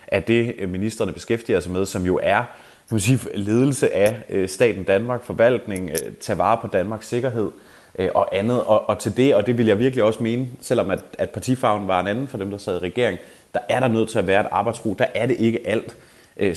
[0.07, 4.15] af det, øh, ministerne beskæftiger sig med, som jo er kan man sige, ledelse af
[4.29, 7.51] øh, staten Danmark, forvaltning, øh, tage vare på Danmarks sikkerhed
[8.13, 8.63] og andet.
[8.63, 11.87] Og, og til det, og det vil jeg virkelig også mene, selvom at, at partifarven
[11.87, 13.19] var en anden for dem, der sad i regering,
[13.53, 14.95] der er der nødt til at være et arbejdsro.
[14.99, 15.97] Der er det ikke alt,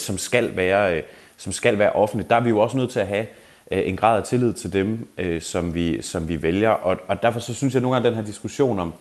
[0.01, 1.03] som skal være,
[1.37, 2.31] som skal være offentligt.
[2.31, 3.27] Der er vi jo også nødt til at have
[3.71, 6.71] Øh, en grad af tillid til dem, øh, som, vi, som vi vælger.
[6.71, 8.93] Og, og derfor så synes jeg nogle gange, at den her diskussion om,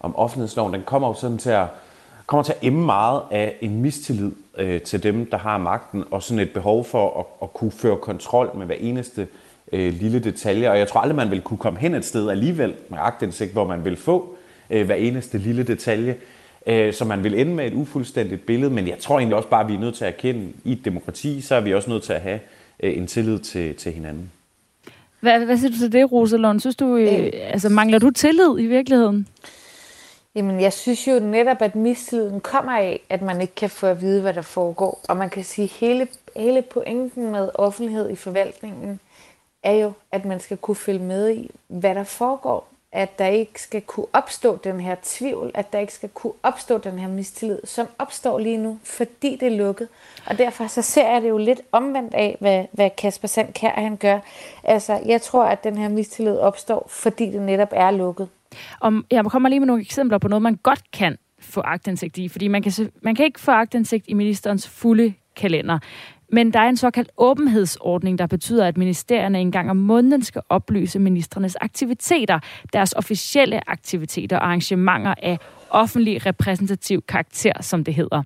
[0.00, 1.66] om offentlighedsloven, den kommer jo sådan til at,
[2.26, 6.22] kommer til at emme meget af en mistillid øh, til dem, der har magten, og
[6.22, 9.28] sådan et behov for at, at kunne føre kontrol med hver eneste
[9.72, 10.70] øh, lille detalje.
[10.70, 13.66] Og jeg tror aldrig, man vil kunne komme hen et sted alligevel med agtindsigt, hvor
[13.66, 14.36] man vil få
[14.70, 16.16] øh, hver eneste lille detalje,
[16.66, 18.70] øh, så man vil ende med et ufuldstændigt billede.
[18.70, 20.84] Men jeg tror egentlig også bare, at vi er nødt til at erkende, i et
[20.84, 22.40] demokrati, så er vi også nødt til at have
[22.82, 24.32] øh, en tillid til, til hinanden.
[25.20, 26.60] Hvad, hvad siger du til det, Rosalund?
[26.60, 29.28] Synes du, øh, øh, altså, mangler du tillid i virkeligheden?
[30.34, 34.00] Jamen, jeg synes jo netop, at mistilliden kommer af, at man ikke kan få at
[34.00, 35.00] vide, hvad der foregår.
[35.08, 39.00] Og man kan sige, at hele, hele pointen med offentlighed i forvaltningen
[39.62, 43.62] er jo, at man skal kunne følge med i, hvad der foregår at der ikke
[43.62, 47.58] skal kunne opstå den her tvivl, at der ikke skal kunne opstå den her mistillid,
[47.64, 49.88] som opstår lige nu, fordi det er lukket.
[50.26, 53.96] Og derfor så ser jeg det jo lidt omvendt af, hvad, hvad Kasper Sandkær han
[53.96, 54.18] gør.
[54.64, 58.28] Altså, jeg tror, at den her mistillid opstår, fordi det netop er lukket.
[58.80, 62.28] Om, jeg kommer lige med nogle eksempler på noget, man godt kan få agtindsigt i,
[62.28, 65.78] fordi man kan, man kan ikke få agtindsigt i ministerens fulde kalender.
[66.32, 70.42] Men der er en såkaldt åbenhedsordning, der betyder, at ministerierne en gang om måneden skal
[70.48, 72.38] oplyse ministernes aktiviteter,
[72.72, 75.38] deres officielle aktiviteter og arrangementer af
[75.72, 78.22] offentlig repræsentativ karakter, som det hedder.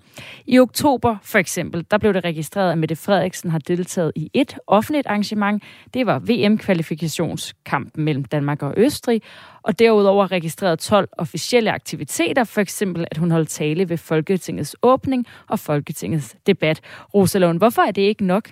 [0.47, 4.59] I oktober for eksempel, der blev det registreret, at Mette Frederiksen har deltaget i et
[4.67, 5.63] offentligt arrangement.
[5.95, 9.23] Det var VM-kvalifikationskampen mellem Danmark og Østrig,
[9.63, 15.27] og derudover registreret 12 officielle aktiviteter, for eksempel at hun holdt tale ved Folketingets åbning
[15.49, 16.81] og Folketingets debat.
[17.15, 18.51] Rosalund, hvorfor er det ikke nok?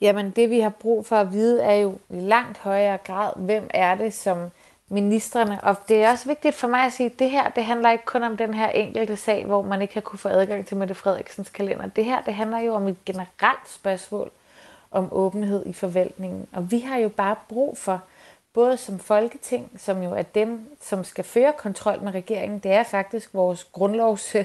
[0.00, 3.70] Jamen, det vi har brug for at vide er jo i langt højere grad, hvem
[3.74, 4.38] er det, som
[4.88, 5.60] ministerne.
[5.62, 8.04] Og det er også vigtigt for mig at sige, at det her det handler ikke
[8.04, 10.94] kun om den her enkelte sag, hvor man ikke har kunne få adgang til Mette
[10.94, 11.86] Frederiksens kalender.
[11.86, 14.30] Det her det handler jo om et generelt spørgsmål
[14.90, 16.46] om åbenhed i forvaltningen.
[16.52, 18.02] Og vi har jo bare brug for,
[18.52, 22.82] både som Folketing, som jo er dem, som skal føre kontrol med regeringen, det er
[22.82, 24.36] faktisk vores grundlovs,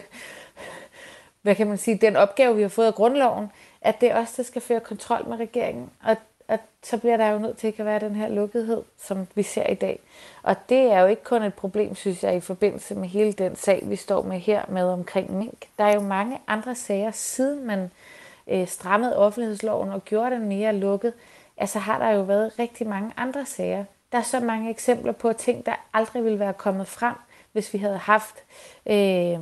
[1.41, 3.51] hvad kan man sige, den opgave, vi har fået af grundloven,
[3.81, 5.89] at det er os, der skal føre kontrol med regeringen.
[6.03, 6.17] Og
[6.53, 9.67] at så bliver der jo nødt til at være den her lukkethed, som vi ser
[9.67, 9.99] i dag.
[10.43, 13.55] Og det er jo ikke kun et problem, synes jeg, i forbindelse med hele den
[13.55, 15.65] sag, vi står med her med omkring mink.
[15.77, 17.91] Der er jo mange andre sager, siden man
[18.47, 21.13] øh, strammede offentlighedsloven og gjorde den mere lukket.
[21.57, 23.85] Altså har der jo været rigtig mange andre sager.
[24.11, 27.15] Der er så mange eksempler på ting, der aldrig ville være kommet frem,
[27.51, 28.35] hvis vi havde haft
[28.85, 29.39] øh,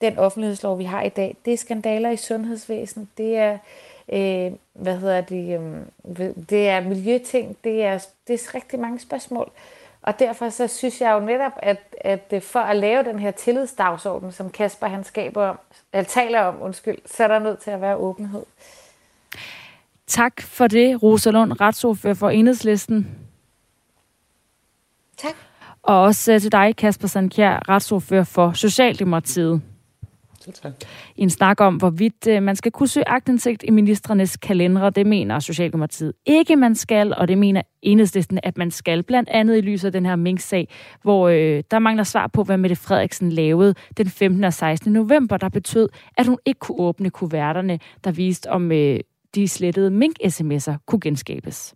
[0.00, 1.36] den offentlighedslov, vi har i dag.
[1.44, 3.58] Det er skandaler i sundhedsvæsenet, det er
[4.12, 9.50] øh, hvad hedder det, øh, det er miljøting, det er, det er rigtig mange spørgsmål.
[10.02, 14.32] Og derfor så synes jeg jo netop, at, at for at lave den her tillidsdagsorden,
[14.32, 15.58] som Kasper han skaber om,
[15.92, 18.42] eller taler om, undskyld, så er der nødt til at være åbenhed.
[20.06, 23.18] Tak for det, Rosa Lund, retsordfører for Enhedslisten.
[25.16, 25.34] Tak.
[25.82, 29.62] Og også til dig, Kasper Sandkjær, retsordfører for Socialdemokratiet.
[30.54, 30.72] Tak.
[31.16, 35.06] I en snak om, hvorvidt øh, man skal kunne søge agtindsigt i ministrenes kalendere, det
[35.06, 39.60] mener Socialdemokratiet ikke, man skal, og det mener enhedslisten, at man skal, blandt andet i
[39.60, 40.68] lyset af den her Mink-sag,
[41.02, 44.44] hvor øh, der mangler svar på, hvad Mette Frederiksen lavede den 15.
[44.44, 44.92] og 16.
[44.92, 49.00] november, der betød, at hun ikke kunne åbne kuverterne, der viste, om øh,
[49.34, 51.74] de slettede Mink-sms'er kunne genskabes.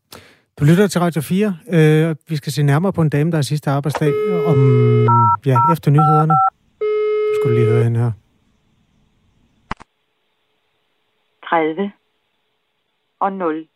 [0.61, 1.57] Du lytter til Radio 4.
[1.73, 4.13] Øh, vi skal se nærmere på en dame, der er sidste arbejdsdag
[4.47, 4.57] om,
[5.47, 6.35] ja, efter nyhederne.
[6.81, 8.13] Du skulle lige høre hende her.
[11.53, 11.93] 30
[13.21, 13.67] og 0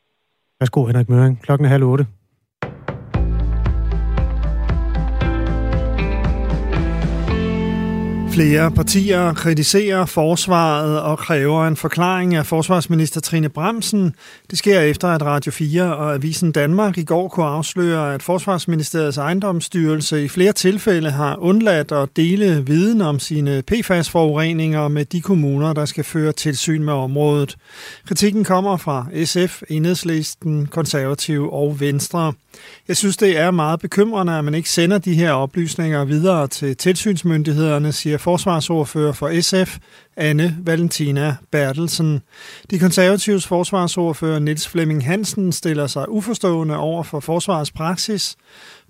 [0.60, 1.42] Værsgo, Henrik Møring.
[1.42, 2.06] Klokken er halv otte.
[8.36, 14.14] Flere partier kritiserer forsvaret og kræver en forklaring af forsvarsminister Trine Bremsen.
[14.50, 19.18] Det sker efter, at Radio 4 og Avisen Danmark i går kunne afsløre, at Forsvarsministeriets
[19.18, 25.72] ejendomsstyrelse i flere tilfælde har undladt at dele viden om sine PFAS-forureninger med de kommuner,
[25.72, 27.56] der skal føre tilsyn med området.
[28.06, 32.32] Kritikken kommer fra SF, Enhedslisten, Konservative og Venstre.
[32.88, 36.76] Jeg synes, det er meget bekymrende, at man ikke sender de her oplysninger videre til
[36.76, 39.78] tilsynsmyndighederne, siger forsvarsordfører for SF,
[40.16, 42.20] Anne Valentina Bertelsen.
[42.70, 48.36] De konservatives forsvarsordfører Niels Flemming Hansen stiller sig uforstående over for forsvarets praksis.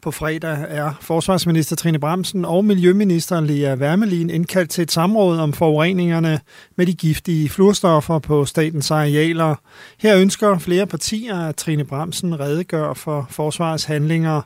[0.02, 5.52] På fredag er forsvarsminister Trine Bremsen og miljøminister Lea Wermelin indkaldt til et samråd om
[5.52, 6.40] forureningerne
[6.76, 9.54] med de giftige fluorstoffer på statens arealer.
[9.98, 14.42] Her ønsker flere partier, at Trine Bremsen redegør for forsvarets handlinger.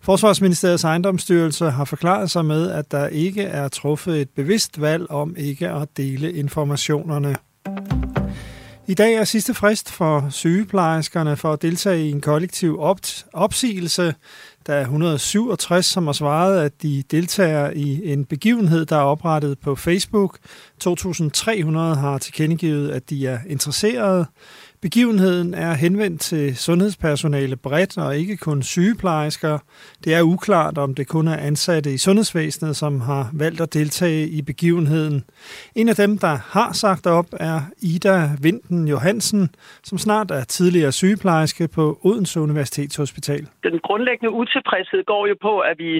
[0.00, 5.34] Forsvarsministeriets ejendomsstyrelse har forklaret sig med, at der ikke er truffet et bevidst valg om
[5.38, 7.36] ikke at dele informationerne.
[8.86, 12.78] I dag er sidste frist for sygeplejerskerne for at deltage i en kollektiv
[13.32, 14.14] opsigelse.
[14.66, 19.58] Der er 167, som har svaret, at de deltager i en begivenhed, der er oprettet
[19.58, 20.38] på Facebook.
[20.84, 24.26] 2.300 har tilkendegivet, at de er interesserede.
[24.82, 29.58] Begivenheden er henvendt til sundhedspersonale bredt og ikke kun sygeplejersker.
[30.04, 34.22] Det er uklart, om det kun er ansatte i sundhedsvæsenet, som har valgt at deltage
[34.38, 35.16] i begivenheden.
[35.80, 37.58] En af dem, der har sagt op, er
[37.92, 39.42] Ida Vinden Johansen,
[39.88, 43.42] som snart er tidligere sygeplejerske på Odense Universitetshospital.
[43.68, 45.92] Den grundlæggende utilfredshed går jo på, at vi,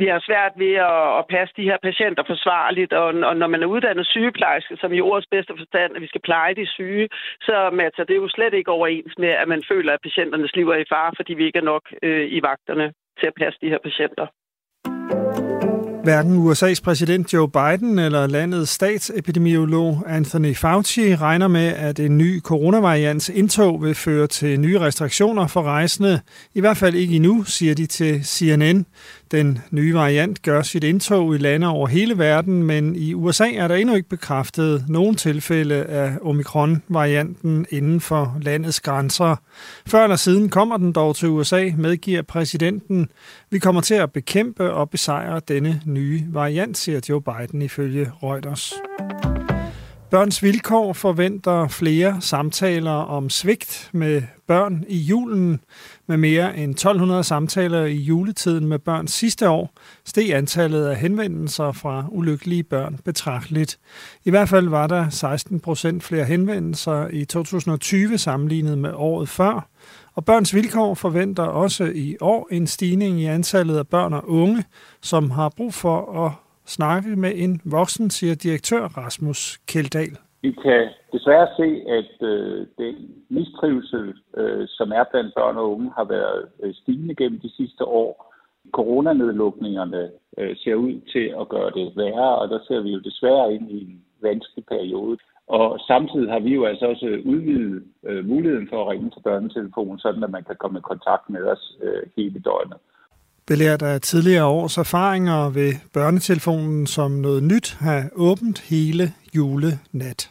[0.00, 3.62] vi har svært ved at, at passe de her patienter forsvarligt, og, og når man
[3.62, 7.08] er uddannet sygeplejerske, som i ordets bedste forstand, at vi skal pleje de syge,
[7.48, 10.80] så matcher det jo slet ikke overens med, at man føler, at patienternes liv er
[10.84, 12.86] i fare, fordi vi ikke er nok øh, i vagterne
[13.18, 14.26] til at passe de her patienter.
[16.04, 22.40] Hverken USA's præsident Joe Biden eller landets statsepidemiolog Anthony Fauci regner med, at en ny
[22.42, 26.20] coronavariants indtog vil føre til nye restriktioner for rejsende.
[26.54, 28.86] I hvert fald ikke endnu, siger de til CNN.
[29.34, 33.68] Den nye variant gør sit indtog i lande over hele verden, men i USA er
[33.68, 39.36] der endnu ikke bekræftet nogen tilfælde af omikron-varianten inden for landets grænser.
[39.86, 43.08] Før eller siden kommer den dog til USA, medgiver præsidenten.
[43.50, 48.72] Vi kommer til at bekæmpe og besejre denne nye variant, siger Joe Biden ifølge Reuters.
[50.14, 55.60] Børns Vilkår forventer flere samtaler om svigt med børn i julen.
[56.06, 59.70] Med mere end 1200 samtaler i juletiden med børn sidste år,
[60.04, 63.78] steg antallet af henvendelser fra ulykkelige børn betragteligt.
[64.24, 69.68] I hvert fald var der 16 procent flere henvendelser i 2020 sammenlignet med året før.
[70.14, 74.64] Og Børns Vilkår forventer også i år en stigning i antallet af børn og unge,
[75.02, 76.32] som har brug for at
[76.66, 80.16] snakke med en voksen, siger direktør Rasmus Keldal.
[80.42, 82.96] Vi kan desværre se, at øh, den
[83.28, 87.84] mistrivsel, øh, som er blandt børn og unge, har været øh, stigende gennem de sidste
[87.84, 88.34] år.
[88.72, 93.54] Coronanedlukningerne øh, ser ud til at gøre det værre, og der ser vi jo desværre
[93.54, 95.18] ind i en vanskelig periode.
[95.46, 99.98] Og samtidig har vi jo altså også udvidet øh, muligheden for at ringe til børnetelefonen,
[99.98, 102.78] sådan at man kan komme i kontakt med os øh, hele døgnet.
[103.46, 110.30] Belært af tidligere års erfaringer ved børnetelefonen som noget nyt have åbent hele julenat.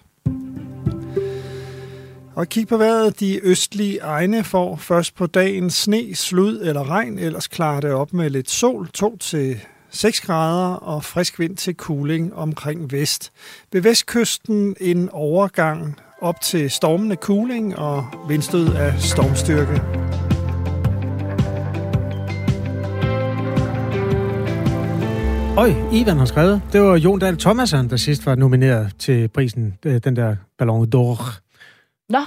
[2.36, 3.20] Og kig på vejret.
[3.20, 8.14] De østlige egne får først på dagen sne, slud eller regn, ellers klarer det op
[8.14, 13.32] med lidt sol, 2 til 6 grader og frisk vind til kuling omkring vest.
[13.72, 19.82] Ved vestkysten en overgang op til stormende kuling og vindstød af stormstyrke.
[25.58, 26.62] Øj, Ivan har skrevet.
[26.74, 30.88] Det var Jon Dahl Thomasen, der sidst var nomineret til prisen, øh, den der Ballon
[30.96, 31.42] d'Or.
[32.10, 32.20] Nå.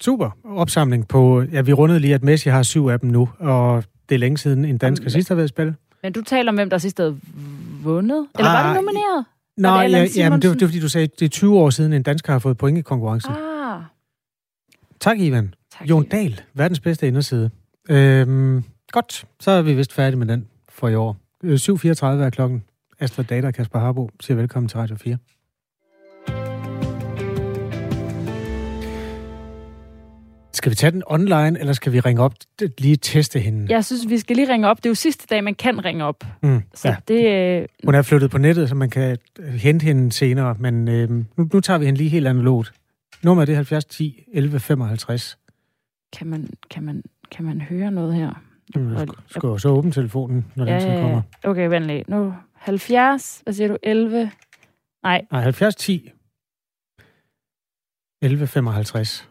[0.00, 3.84] Super opsamling på, ja, vi rundede lige, at Messi har syv af dem nu, og
[4.08, 5.74] det er længe siden en dansker sidst har været i spil.
[6.02, 7.20] Men du taler om, hvem der sidst havde
[7.82, 8.26] vundet?
[8.38, 9.24] Eller var det ah, nomineret?
[9.56, 11.70] Nej, ja, ja, men det, var, det var fordi, du sagde, det er 20 år
[11.70, 13.32] siden, en dansker har fået point i konkurrencen.
[13.32, 13.80] Ah.
[15.00, 15.54] Tak, Ivan.
[15.78, 17.50] Tak, Jon Dahl, verdens bedste inderside.
[17.90, 21.16] Øhm, godt, så er vi vist færdige med den for i år.
[21.44, 22.64] 7.34 er klokken.
[23.00, 25.16] Astrid Data og Kasper Harbo siger velkommen til Radio 4.
[30.52, 32.34] Skal vi tage den online, eller skal vi ringe op
[32.78, 33.72] lige teste hende?
[33.72, 34.76] Jeg synes, vi skal lige ringe op.
[34.76, 36.24] Det er jo sidste dag, man kan ringe op.
[36.42, 36.96] Mm, så ja.
[37.08, 37.68] det, øh...
[37.84, 41.60] Hun er flyttet på nettet, så man kan hente hende senere, men øh, nu, nu
[41.60, 42.72] tager vi hende lige helt analogt.
[43.22, 45.38] Nummer er det 70 10 11 55.
[46.12, 48.42] Kan man, kan man, kan man høre noget her?
[48.74, 51.22] Jamen, jeg skal- skal jo så åbne telefonen, når den tid kommer.
[51.44, 52.04] Okay, vent lige.
[52.08, 54.30] Nu 70, hvad siger du, 11?
[55.02, 56.10] Nej, Nej, 70 10
[58.22, 59.28] 11 55.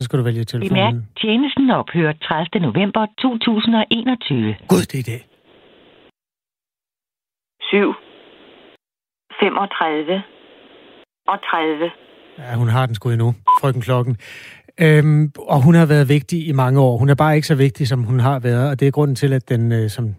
[0.00, 1.08] Så skal du vælge Bemærk, telefonen.
[1.20, 2.60] tjenesten ophører 30.
[2.68, 4.56] november 2021.
[4.68, 5.20] Gud, det er det.
[7.70, 7.94] 7,
[9.40, 10.22] 35
[11.28, 11.90] og 30.
[12.38, 14.16] Ja, hun har den sgu endnu, frøken Klokken.
[14.80, 16.96] Øhm, og hun har været vigtig i mange år.
[16.96, 19.32] Hun er bare ikke så vigtig, som hun har været, og det er grunden til,
[19.32, 20.14] at den øh, som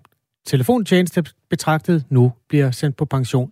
[0.46, 3.52] telefontjeneste betragtet nu bliver sendt på pension.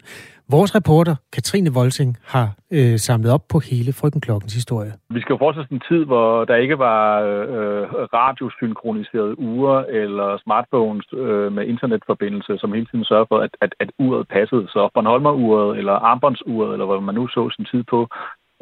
[0.49, 4.91] Vores reporter, Katrine Volsing, har øh, samlet op på hele frøken Klokkens historie.
[5.09, 7.83] Vi skal jo fortsætte en tid, hvor der ikke var øh,
[8.17, 13.89] radiosynkroniserede ure eller smartphones øh, med internetforbindelse, som hele tiden sørger for, at, at, at
[13.99, 14.65] uret passede.
[14.67, 17.99] Så Bornholmer-uret eller armbåndsuret, eller hvad man nu så sin tid på,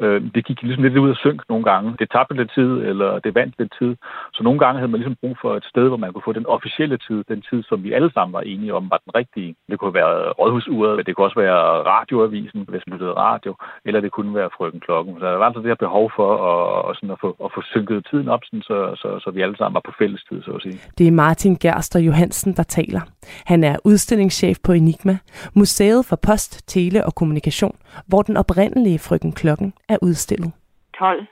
[0.02, 1.96] øh, det gik ligesom lidt ud af synk nogle gange.
[1.98, 3.96] Det tabte lidt tid, eller det vandt lidt tid.
[4.34, 6.46] Så nogle gange havde man ligesom brug for et sted, hvor man kunne få den
[6.46, 9.54] officielle tid, den tid, som vi alle sammen var enige om, var den rigtige.
[9.70, 11.60] Det kunne være rådhusuret, det kunne også være
[11.92, 13.52] radioavisen, hvis man lyttede radio,
[13.84, 15.14] eller det kunne være frøken klokken.
[15.18, 17.60] Så der var altså det her behov for at, at, sådan at, få, at få
[17.72, 20.50] synket tiden op, sådan, så, så, så vi alle sammen var på fælles tid, så
[20.50, 20.78] at sige.
[20.98, 23.00] Det er Martin Gerster Johansen, der taler.
[23.46, 25.18] Han er udstillingschef på Enigma,
[25.54, 30.52] Museet for Post, Tele og Kommunikation, hvor den oprindelige frøken klokken er udstillet.
[30.98, 31.26] 12,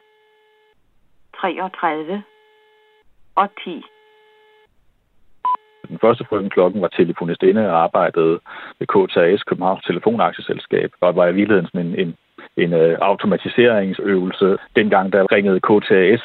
[1.40, 2.22] 33
[3.34, 3.82] og 10.
[5.88, 8.40] Den første frøken klokken var telefonistinde og arbejdede
[8.78, 12.16] ved KTAS, Københavns Telefonaktieselskab, og var i virkeligheden sådan en, en,
[12.56, 14.58] en uh, automatiseringsøvelse.
[14.76, 16.22] Dengang der ringede KTAS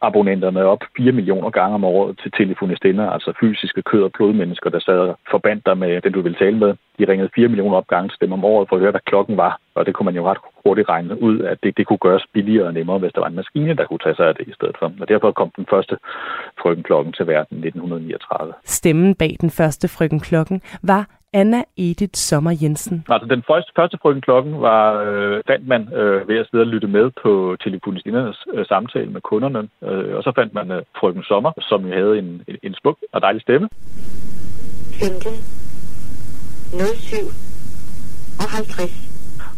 [0.00, 4.80] abonnenterne op 4 millioner gange om året til telefonistinder, altså fysiske kød- og blodmennesker, der
[4.80, 6.74] sad og forbandt dig med den, du ville tale med.
[6.98, 9.60] De ringede 4 millioner opgange til dem om året for at høre, hvad klokken var.
[9.74, 12.66] Og det kunne man jo ret hurtigt regne ud, at det, det kunne gøres billigere
[12.66, 14.76] og nemmere, hvis der var en maskine, der kunne tage sig af det i stedet
[14.78, 14.92] for.
[15.00, 15.96] Og derfor kom den første
[16.62, 18.52] frøkenklokken til verden i 1939.
[18.64, 23.04] Stemmen bag den første frøkenklokken var Anna Edith Sommer Jensen.
[23.08, 26.72] Altså den første, første frøken klokken var, øh, fandt man øh, ved at sidde og
[26.74, 29.68] lytte med på telefonistindernes øh, samtale med kunderne.
[29.88, 32.98] Øh, og så fandt man øh, frøken Sommer, som jo havde en, en, en smuk
[33.12, 33.68] og dejlig stemme.
[35.00, 35.32] 15,
[36.96, 37.16] 07
[38.42, 39.05] og 50.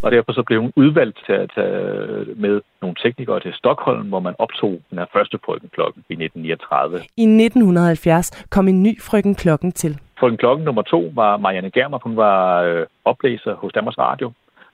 [0.03, 4.19] Og derfor så blev hun udvalgt til at tage med nogle teknikere til Stockholm, hvor
[4.19, 6.97] man optog den her første frøken klokken i 1939.
[7.17, 9.99] I 1970 kom en ny frøken klokken til.
[10.19, 11.99] Frøken klokken nummer to var Marianne Germer.
[12.03, 14.31] Hun var øh, oplæser hos Danmarks Radio.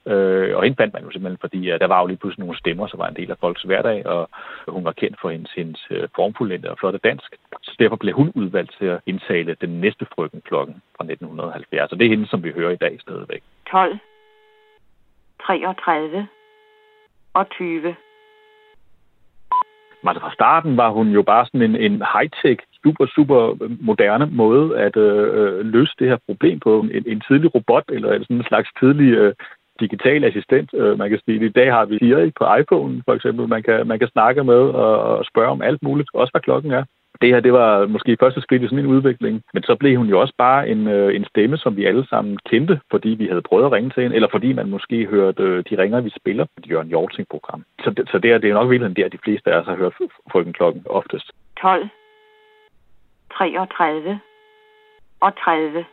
[0.08, 2.60] Øh, og hende fandt man jo simpelthen, fordi uh, der var jo lige pludselig nogle
[2.60, 4.30] stemmer, som var en del af folks hverdag, og
[4.68, 7.36] hun var kendt for hendes, hendes uh, formfuldendte og flotte dansk.
[7.64, 11.92] Så derfor blev hun udvalgt til at indtale den næste frøken klokken fra 1970.
[11.92, 13.44] Og det er hende, som vi hører i dag stadigvæk.
[13.72, 14.00] 12,
[15.46, 16.28] 33
[17.34, 17.96] og 20.
[20.08, 23.42] Altså fra starten var hun jo bare sådan en, en high-tech, super, super
[23.82, 26.80] moderne måde at øh, løse det her problem på.
[26.80, 29.34] En, en tidlig robot, eller sådan en slags tidlig øh,
[29.80, 30.70] digital assistent.
[30.74, 33.48] Øh, man kan sige, i dag har vi Siri på iPhone, for eksempel.
[33.48, 36.72] Man kan, man kan snakke med og, og spørge om alt muligt, også hvad klokken
[36.72, 36.84] er.
[37.22, 39.44] Det her, det var måske første skridt i sådan en udvikling.
[39.54, 42.38] Men så blev hun jo også bare en, øh, en stemme, som vi alle sammen
[42.50, 45.64] kendte, fordi vi havde prøvet at ringe til hende, eller fordi man måske hørte øh,
[45.70, 47.64] de ringer, vi spiller på Jørgen Jorting-program.
[47.84, 49.76] Så, det, så det, er, det er nok virkelig der, de fleste af os har
[49.76, 49.94] hørt
[50.32, 51.32] frøken klokken oftest.
[51.62, 51.90] 12,
[53.38, 54.20] 33
[55.22, 55.86] og 30.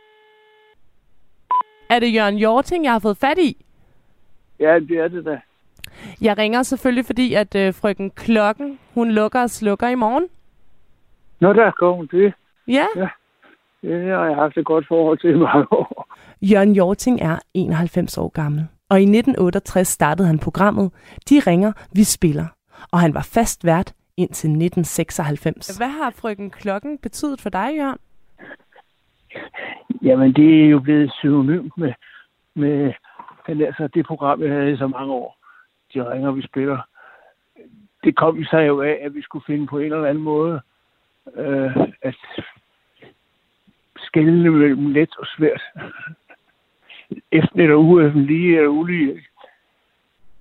[1.89, 3.65] Er det Jørgen Jorting, jeg har fået fat i?
[4.59, 5.39] Ja, det er det da.
[6.21, 10.29] Jeg ringer selvfølgelig, fordi at øh, frøken Klokken, hun lukker og slukker i morgen.
[11.43, 12.33] Nå, der går hun det.
[12.67, 12.85] Ja.
[12.95, 13.07] ja.
[13.81, 16.07] Det har jeg haft et godt forhold til i mange år.
[16.41, 20.91] Jørgen Jorting er 91 år gammel, og i 1968 startede han programmet
[21.29, 22.45] De ringer, vi spiller,
[22.91, 25.77] og han var fast vært indtil 1996.
[25.77, 27.99] Hvad har frøken Klokken betydet for dig, Jørgen?
[30.01, 31.93] Jamen, det er jo blevet synonymt med,
[32.55, 32.93] med
[33.47, 35.37] altså, det program, jeg havde i så mange år.
[35.93, 36.77] De ringer, vi spiller.
[38.03, 40.61] Det kom sig jo af, at vi skulle finde på en eller anden måde
[41.35, 42.15] øh, at
[43.97, 45.61] skælne mellem let og svært.
[47.31, 49.23] Efter eller ueffen, lige eller ulige.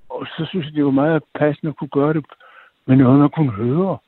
[0.09, 2.24] Og så synes jeg, det var meget passende at kunne gøre det
[2.87, 3.99] med noget, man kunne høre.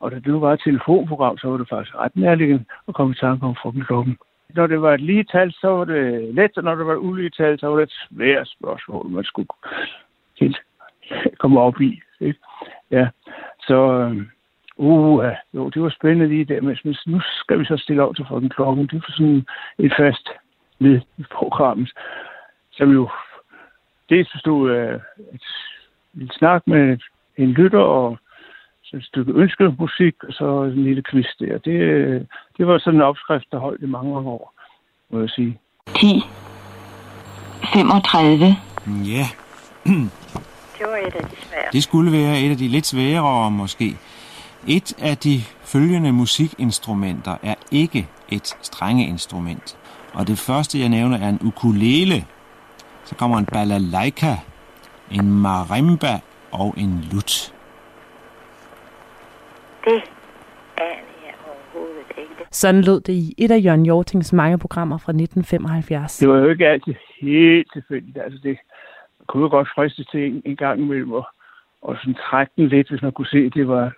[0.00, 3.12] Og da det nu var et telefonprogram, så var det faktisk ret nærliggende at komme
[3.12, 4.18] i tanke om frugtklokken.
[4.54, 7.06] Når det var et lige tal, så var det let, og når det var et
[7.08, 9.48] ulige tal, så var det et svært spørgsmål, man skulle
[10.40, 10.60] helt
[11.38, 12.00] komme op i.
[12.20, 12.38] Ikke?
[12.90, 13.08] Ja,
[13.60, 14.28] så øhm,
[14.80, 15.24] uh,
[15.54, 16.76] jo, det var spændende lige der, men
[17.06, 18.86] nu skal vi så stille op til frugten klokken.
[18.86, 19.46] Det var sådan
[19.78, 20.28] et fast
[20.78, 21.90] led i programmet,
[22.72, 23.08] som jo
[24.08, 24.94] dels bestod af
[25.34, 25.42] et
[26.14, 26.98] lille snak med
[27.36, 28.18] en lytter og
[28.82, 31.58] så et stykke ønsket musik, og så en lille quiz der.
[31.58, 31.76] Det,
[32.58, 34.54] det var sådan en opskrift, der holdt i mange år,
[35.10, 35.58] må jeg sige.
[35.86, 36.22] 10.
[37.74, 38.46] 35.
[38.86, 39.24] Ja,
[40.78, 41.68] Det var et af de svære.
[41.72, 43.96] det skulle være et af de lidt sværere måske.
[44.68, 49.78] Et af de følgende musikinstrumenter er ikke et strengeinstrument.
[50.14, 52.24] Og det første, jeg nævner, er en ukulele.
[53.04, 54.34] Så kommer en balalaika,
[55.10, 56.20] en marimba
[56.52, 57.54] og en lut.
[59.84, 60.02] Det.
[62.50, 66.18] Sådan lød det i et af Jørgen Jortings mange programmer fra 1975.
[66.18, 68.18] Det var jo ikke altid helt tilfældigt.
[68.18, 68.58] Altså det
[69.26, 71.26] kunne jo godt friste til en, en gang imellem og,
[71.82, 73.92] og sådan trække den lidt, hvis man kunne se, at det var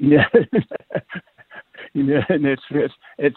[0.00, 0.64] i nærheden
[1.94, 3.36] i nærheden af et svært et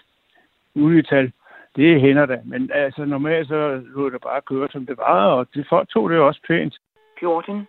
[0.76, 1.32] ugetal.
[1.76, 2.42] Det hænder da.
[2.46, 6.10] Men altså normalt så lå det bare køre, som det var, og det folk tog
[6.10, 6.76] det også pænt.
[7.20, 7.68] 14.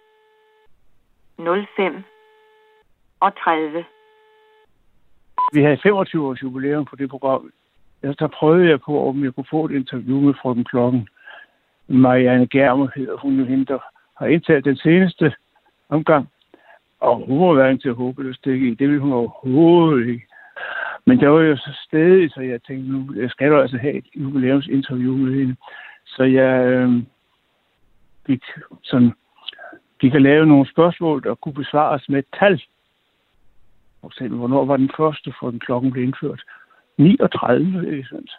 [1.77, 2.05] 05.
[3.21, 3.85] Og 30.
[5.53, 7.53] Vi havde 25 års jubilæum på det program.
[8.03, 11.09] Ja, der prøvede jeg på, om jeg kunne få et interview med frøken Klokken.
[11.89, 13.79] Marianne Germer hedder hun jo hende, der
[14.19, 15.35] har indtalt den seneste
[15.89, 16.29] omgang.
[17.05, 18.75] Og hun var hverken til at håbe eller stikke i.
[18.75, 20.27] Det ville hun overhovedet ikke.
[21.07, 23.95] Men der var jo så stadig, så jeg tænkte, nu jeg skal du altså have
[23.95, 25.57] et jubilæumsinterview med hende.
[26.07, 27.03] Så jeg øh,
[28.27, 28.43] gik
[28.83, 29.13] sådan,
[30.01, 32.63] gik og lavede nogle spørgsmål, der kunne besvares med et tal.
[34.01, 36.43] For eksempel, hvornår var den første, for den klokken blev indført?
[36.99, 38.33] 39, jeg synes.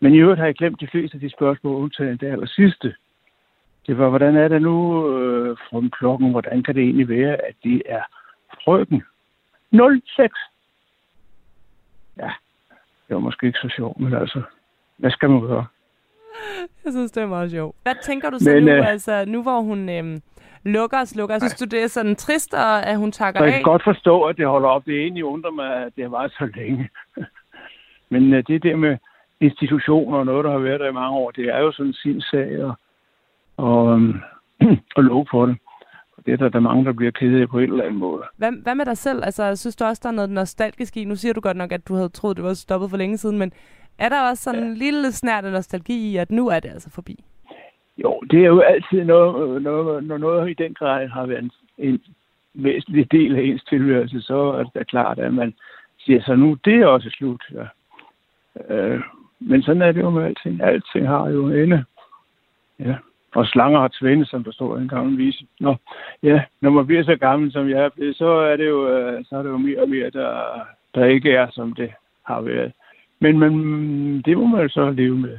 [0.00, 2.94] Men i øvrigt har jeg glemt de fleste af de spørgsmål, undtagen det aller sidste.
[3.86, 6.30] Det var, hvordan er det nu øh, fra klokken?
[6.30, 8.02] Hvordan kan det egentlig være, at det er
[8.64, 9.02] frøken?
[10.16, 10.34] 06.
[12.16, 12.30] Ja,
[13.08, 14.42] det var måske ikke så sjovt, men altså,
[14.96, 15.66] hvad skal man gøre?
[16.84, 17.76] Jeg synes, det er meget sjovt.
[17.82, 20.22] Hvad tænker du så Men, nu, øh, altså, nu hvor hun øhm,
[20.64, 21.38] lukker og slukker?
[21.38, 23.58] Synes du, det er sådan trist, og at hun takker Og jeg af?
[23.58, 24.84] kan godt forstå, at det holder op.
[24.84, 26.88] Det er egentlig undrer mig, at det har varet så længe.
[28.12, 28.96] Men øh, det der med
[29.40, 32.20] institutioner og noget, der har været der i mange år, det er jo sådan sin
[32.20, 32.74] sag og,
[33.56, 34.14] og, øhm,
[34.96, 35.56] og love for det.
[36.16, 37.98] Og det er der, der er mange, der bliver kede af på en eller anden
[37.98, 38.22] måde.
[38.36, 39.24] Hvad, hvad med dig selv?
[39.24, 41.04] Altså, synes du også, der er noget nostalgisk i?
[41.04, 43.38] Nu siger du godt nok, at du havde troet, det var stoppet for længe siden,
[43.38, 43.52] men
[43.98, 46.90] er der også sådan en lille snært af nostalgi i, at nu er det altså
[46.90, 47.24] forbi?
[47.98, 51.50] Jo, det er jo altid noget, noget når noget i den grad har været en,
[51.78, 52.02] en
[52.54, 55.54] væsentlig del af ens tilværelse, så er det klart, at man
[55.98, 57.42] siger så nu, det er også slut.
[57.52, 57.66] Ja.
[58.74, 59.00] Øh,
[59.40, 60.62] men sådan er det jo med alting.
[60.62, 61.84] Alting har jo en ende.
[62.78, 62.94] Ja.
[63.34, 65.46] Og slanger har tvinde, som der står i en gammel vise.
[65.60, 65.76] Nå,
[66.22, 69.24] ja, når man bliver så gammel, som jeg er blevet, så er det jo, øh,
[69.24, 70.30] så er det jo mere og mere, der,
[70.94, 71.90] der ikke er, som det
[72.26, 72.72] har været.
[73.20, 75.38] Men man, mm, det må man jo så leve med.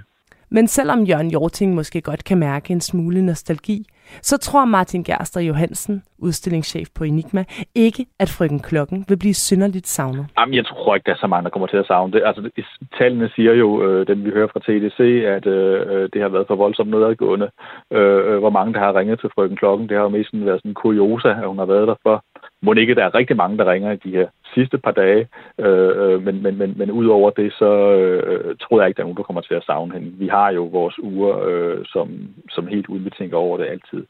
[0.49, 3.85] Men selvom Jørgen Jorting måske godt kan mærke en smule nostalgi,
[4.21, 7.43] så tror Martin Gerster Johansen, udstillingschef på Enigma,
[7.75, 10.25] ikke, at frøken Klokken vil blive synderligt savnet.
[10.39, 12.21] Jamen, jeg tror ikke, der er så mange, der kommer til at savne det.
[12.25, 12.49] Altså,
[12.97, 14.99] tallene siger jo, øh, den vi hører fra TDC,
[15.35, 17.49] at øh, øh, det har været for voldsomt nedadgående.
[17.91, 20.59] Øh, øh, hvor mange, der har ringet til frøken Klokken, det har jo mest været
[20.59, 22.23] sådan en kuriosa, at hun har været der for.
[22.61, 25.27] Må ikke, der er rigtig mange, der ringer i de her sidste par dage,
[25.65, 29.09] øh, øh, men, men, men, men udover det, så øh, tror jeg ikke, der er
[29.09, 30.11] nogen, der kommer til at savne hende.
[30.17, 32.07] Vi har jo vores uger, øh, som,
[32.49, 34.05] som helt uden vi tænker over det altid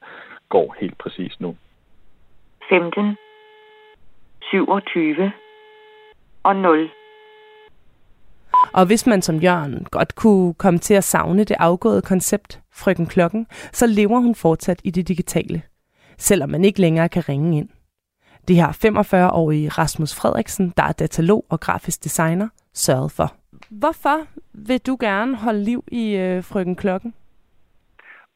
[0.49, 1.55] går helt præcis nu.
[2.69, 3.17] 15.
[4.51, 5.31] 27.
[6.43, 6.89] Og 0.
[8.73, 13.05] Og hvis man som Jørgen godt kunne komme til at savne det afgåede koncept, frøken
[13.05, 15.61] Klokken, så lever hun fortsat i det digitale,
[16.17, 17.69] selvom man ikke længere kan ringe ind.
[18.47, 23.27] Det har 45-årige Rasmus Frederiksen, der er datalog og grafisk designer, sørget for.
[23.69, 24.17] Hvorfor
[24.53, 27.13] vil du gerne holde liv i øh, frøken Klokken?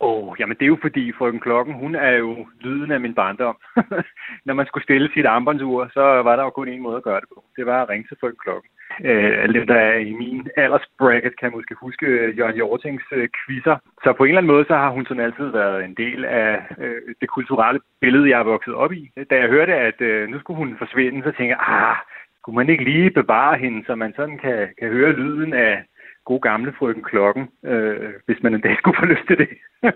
[0.02, 3.16] Åh, oh, jamen det er jo fordi frøken Klokken, hun er jo lyden af min
[3.16, 3.58] barndom.
[4.46, 7.22] Når man skulle stille sit armbåndsur, så var der jo kun en måde at gøre
[7.22, 7.44] det på.
[7.56, 8.70] Det var at ringe til frøken Klokken.
[9.04, 13.30] Øh, alle dem, der er i min aldersbracket, kan måske huske øh, Jørgen Jortings øh,
[13.38, 13.78] quizzer.
[14.04, 16.62] Så på en eller anden måde, så har hun sådan altid været en del af
[16.78, 19.12] øh, det kulturelle billede, jeg er vokset op i.
[19.30, 21.96] Da jeg hørte, at øh, nu skulle hun forsvinde, så tænkte jeg, ah,
[22.40, 25.84] skulle man ikke lige bevare hende, så man sådan kan, kan høre lyden af
[26.26, 29.50] god gamle frøken Klokken, øh, hvis man en dag skulle få lyst til det.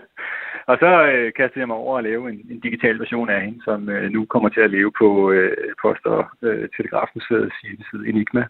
[0.70, 3.60] og så øh, kastede jeg mig over at lave en, en digital version af hende,
[3.64, 7.54] som øh, nu kommer til at leve på øh, Post- og øh, Telegrafmuseets
[7.90, 8.44] side Enigma.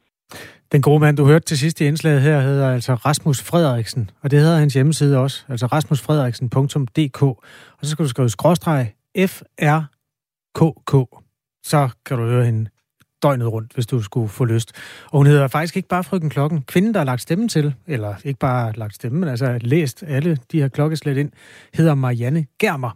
[0.73, 4.31] Den gode mand, du hørte til sidst i indslaget her, hedder altså Rasmus Frederiksen, og
[4.31, 7.39] det hedder hans hjemmeside også, altså rasmusfrederiksen.dk, og
[7.83, 10.93] så skal du skrive skråstreg FRKK,
[11.65, 12.71] så kan du høre hende
[13.25, 14.73] døgnet rundt, hvis du skulle få lyst.
[15.11, 16.63] Og hun hedder faktisk ikke bare Frøken Klokken.
[16.63, 20.39] Kvinden, der har lagt stemmen til, eller ikke bare lagt stemmen, men altså læst alle
[20.53, 21.31] de her klokkeslæt ind,
[21.75, 22.91] hedder Marianne Germer.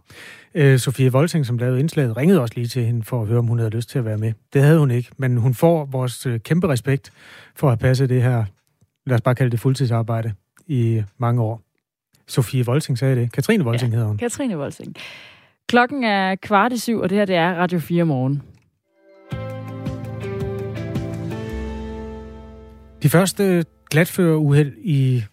[0.55, 3.47] Øh, Sofie Volting, som lavede indslaget, ringede også lige til hende for at høre, om
[3.47, 4.33] hun havde lyst til at være med.
[4.53, 7.11] Det havde hun ikke, men hun får vores øh, kæmpe respekt
[7.55, 8.45] for at have passet det her,
[9.05, 10.33] lad os bare kalde det fuldtidsarbejde,
[10.67, 11.61] i mange år.
[12.27, 13.31] Sofie Volting sagde det.
[13.31, 14.17] Katrine Volting ja, hedder hun.
[14.17, 14.95] Katrine Volting.
[15.69, 18.41] Klokken er kvart i syv, og det her det er Radio 4 morgen.
[23.03, 25.23] De første glatføreuheld i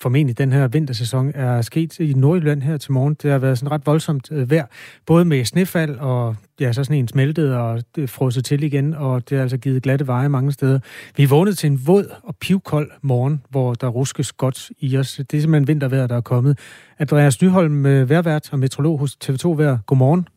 [0.00, 3.16] formentlig den her vintersæson er sket i Nordjylland her til morgen.
[3.22, 4.66] Det har været sådan ret voldsomt øh, vejr,
[5.06, 9.30] både med snefald og ja, så sådan en smeltet og det frosset til igen, og
[9.30, 10.78] det har altså givet glatte veje mange steder.
[11.16, 15.20] Vi er vågnet til en våd og pivkold morgen, hvor der ruskes godt i os.
[15.30, 16.58] Det er simpelthen vintervejr, der er kommet.
[16.98, 19.76] Andreas Nyholm, øh, værvært og metrolog hos TV2 Vær.
[19.86, 20.28] Godmorgen.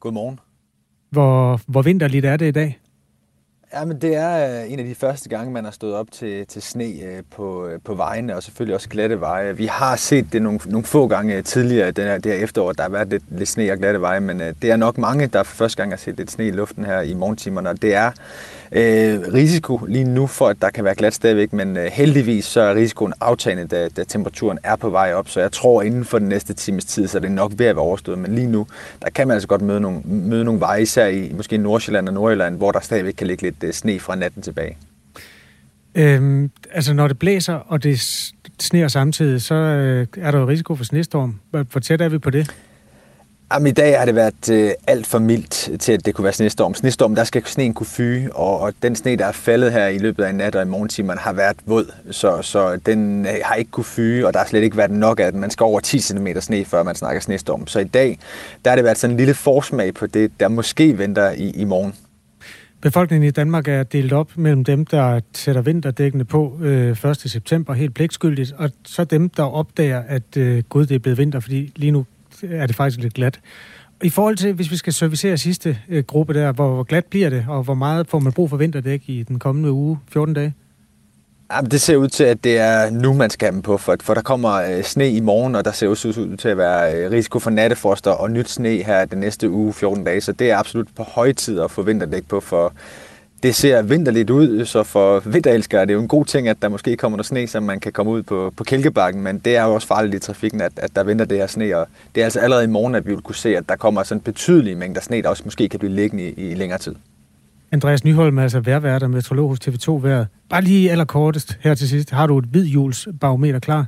[0.00, 0.38] Godmorgen.
[1.10, 2.78] Hvor, hvor vinterligt er det i dag?
[3.72, 6.46] Ja, men det er øh, en af de første gange, man har stået op til,
[6.46, 9.56] til sne øh, på, øh, på vejene, og selvfølgelig også glatte veje.
[9.56, 12.82] Vi har set det nogle, nogle få gange tidligere det her, det her efterår, der
[12.82, 15.56] har været lidt, lidt sne og glatte veje, men det er nok mange, der for
[15.56, 18.12] første gang har set lidt sne i luften her i morgentimerne, og det er
[18.72, 22.60] øh, risiko lige nu for, at der kan være glat stadigvæk, men øh, heldigvis så
[22.60, 26.18] er risikoen aftagende, da, da temperaturen er på vej op, så jeg tror inden for
[26.18, 28.66] den næste times tid, så er det nok ved at være overstået, men lige nu,
[29.02, 32.14] der kan man altså godt møde nogle, møde nogle veje, især i måske Nordsjælland og
[32.14, 34.76] Nordjylland, hvor der stadigvæk kan ligge lidt øh, sne fra natten tilbage.
[35.94, 38.00] Øhm, altså når det blæser, og det
[38.60, 41.40] sneer samtidig, så øh, er der jo risiko for snestorm.
[41.50, 42.54] Hvor tæt er vi på det?
[43.52, 46.32] Jamen, I dag har det været øh, alt for mildt til, at det kunne være
[46.32, 46.74] snestorm.
[46.74, 49.98] Snestorm, der skal sneen kunne fyge, og, og den sne, der er faldet her i
[49.98, 53.70] løbet af nat og i morgentimerne, har været våd, så, så den øh, har ikke
[53.70, 55.40] kunne fyge, og der har slet ikke været nok af den.
[55.40, 57.66] Man skal over 10 cm sne, før man snakker snestorm.
[57.66, 58.18] Så i dag,
[58.64, 61.64] der har det været sådan en lille forsmag på det, der måske venter i, i
[61.64, 61.94] morgen.
[62.80, 67.16] Befolkningen i Danmark er delt op mellem dem, der sætter vinterdækkene på øh, 1.
[67.16, 71.40] september helt pligtskyldigt, og så dem, der opdager, at øh, gud, det er blevet vinter,
[71.40, 72.06] fordi lige nu
[72.42, 73.40] er det faktisk lidt glat.
[74.02, 77.30] I forhold til, hvis vi skal servicere sidste øh, gruppe der, hvor, hvor glat bliver
[77.30, 80.54] det, og hvor meget får man brug for vinterdæk i den kommende uge, 14 dage?
[81.52, 83.96] Jamen, det ser ud til, at det er nu, man skal have dem på, for,
[84.00, 86.94] for der kommer øh, sne i morgen, og der ser også ud til at være
[86.94, 90.50] øh, risiko for nattefroster og nyt sne her den næste uge, 14 dage, så det
[90.50, 92.72] er absolut på høje tid at få vinterdæk på for,
[93.42, 96.68] det ser vinterligt ud, så for vinterelskere er det jo en god ting, at der
[96.68, 99.64] måske kommer noget sne, så man kan komme ud på, på Kælkebakken, men det er
[99.64, 102.24] jo også farligt i trafikken, at, at der venter det her sne, og det er
[102.24, 105.00] altså allerede i morgen, at vi vil kunne se, at der kommer sådan betydelige mængder
[105.00, 106.94] sne, der også måske kan blive liggende i, i længere tid.
[107.72, 110.24] Andreas Nyholm, altså værvært og meteorolog hos TV2 Vær.
[110.50, 112.10] Bare lige allerkortest her til sidst.
[112.10, 113.86] Har du et hvidhjulsbarometer klar?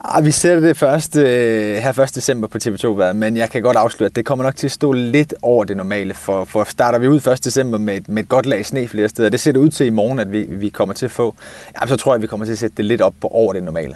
[0.00, 2.14] Ah, vi sætter det først, øh, her 1.
[2.14, 4.92] december på TV2, men jeg kan godt afsløre, at det kommer nok til at stå
[4.92, 7.44] lidt over det normale, for, for starter vi ud 1.
[7.44, 9.90] december med, med et godt lag sne flere steder, det ser det ud til i
[9.90, 11.34] morgen, at vi, vi kommer til at få,
[11.80, 13.52] ja, så tror jeg, at vi kommer til at sætte det lidt op på over
[13.52, 13.94] det normale.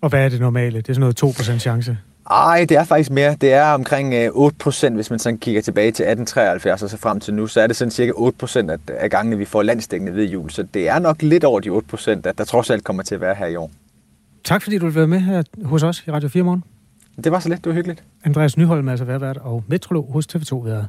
[0.00, 0.76] Og hvad er det normale?
[0.76, 1.98] Det er sådan noget 2% chance?
[2.30, 3.36] Ej, det er faktisk mere.
[3.40, 7.20] Det er omkring 8%, øh, hvis man sådan kigger tilbage til 1873 og så frem
[7.20, 10.50] til nu, så er det sådan cirka 8% af gangene, vi får landstækkende ved jul.
[10.50, 13.20] Så det er nok lidt over de 8%, at der trods alt kommer til at
[13.20, 13.70] være her i år.
[14.44, 16.64] Tak fordi du vil være med her hos os i Radio 4 morgen.
[17.24, 18.04] Det var så lidt, det var hyggeligt.
[18.24, 20.88] Andreas Nyholm, altså værvært og metrolog hos TV2 Været.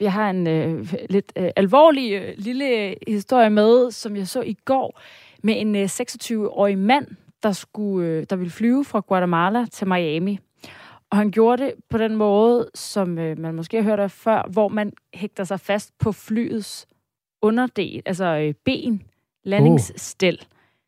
[0.00, 4.56] Jeg har en øh, lidt øh, alvorlig øh, lille historie med, som jeg så i
[4.64, 5.00] går,
[5.42, 7.06] med en øh, 26-årig mand,
[7.42, 10.38] der, skulle, øh, der ville flyve fra Guatemala til Miami.
[11.12, 14.48] Og han gjorde det på den måde, som øh, man måske har hørt af før,
[14.52, 16.86] hvor man hægter sig fast på flyets
[17.42, 19.02] underdel, altså øh, ben,
[19.44, 20.38] landingsstel.
[20.40, 20.46] Oh.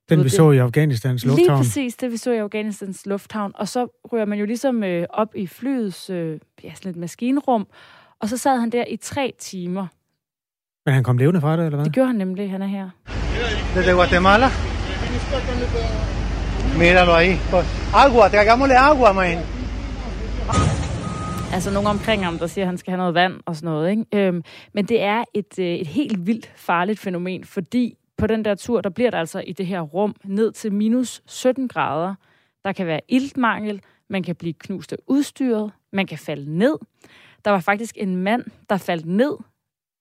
[0.09, 1.49] Den vi så i Afghanistans lufthavn.
[1.49, 3.53] Lige præcis, det vi så i Afghanistans lufthavn.
[3.55, 7.67] Og så ryger man jo ligesom øh, op i flyets øh, ja, sådan et maskinrum,
[8.21, 9.87] og så sad han der i tre timer.
[10.87, 11.85] Men han kom levende fra det, eller hvad?
[11.85, 12.91] Det gjorde han nemlig, han er her.
[13.75, 14.47] Desde Guatemala.
[16.79, 17.33] Míralo ahí.
[17.95, 19.54] Agua, tragámosle agua, man.
[21.55, 23.91] Altså nogen omkring ham, der siger, at han skal have noget vand og sådan noget.
[23.91, 24.05] Ikke?
[24.13, 24.43] Øhm,
[24.73, 28.81] men det er et, øh, et helt vildt farligt fænomen, fordi på den der tur,
[28.81, 32.15] der bliver der altså i det her rum ned til minus 17 grader.
[32.65, 36.77] Der kan være iltmangel, man kan blive knust af udstyret, man kan falde ned.
[37.45, 39.37] Der var faktisk en mand, der faldt ned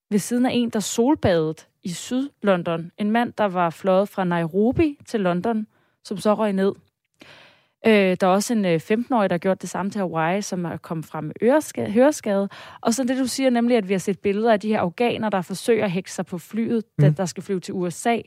[0.10, 2.92] ved siden af en, der solbadet i Syd-London.
[2.98, 5.68] En mand, der var fløjet fra Nairobi til London,
[6.04, 6.74] som så røg ned.
[7.86, 10.66] Øh, der er også en 15-årig, øh, der har gjort det samme til Hawaii, som
[10.66, 12.50] er kommet frem med øreskade, høreskade.
[12.82, 15.30] Og så det, du siger, nemlig, at vi har set billeder af de her afghaner,
[15.30, 17.04] der forsøger at hække sig på flyet, mm.
[17.04, 18.18] der, der skal flyve til USA,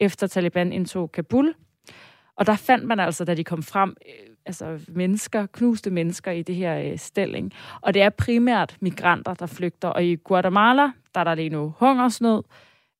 [0.00, 1.54] efter Taliban indtog Kabul.
[2.36, 6.42] Og der fandt man altså, da de kom frem, øh, altså mennesker, knuste mennesker i
[6.42, 7.52] det her øh, stilling.
[7.80, 9.88] Og det er primært migranter, der flygter.
[9.88, 10.82] Og i Guatemala,
[11.14, 12.42] der er der lige nu hungersnød,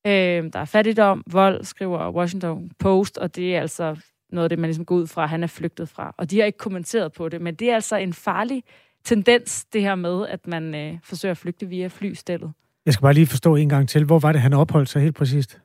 [0.07, 3.95] øh, der er fattigdom, vold, skriver Washington Post, og det er altså
[4.31, 6.15] noget af det, man ligesom går ud fra, han er flygtet fra.
[6.17, 8.63] Og de har ikke kommenteret på det, men det er altså en farlig
[9.03, 12.51] tendens, det her med, at man øh, forsøger at flygte via flystillet.
[12.85, 14.05] Jeg skal bare lige forstå en gang til.
[14.05, 15.61] Hvor var det, han opholdt sig helt præcist?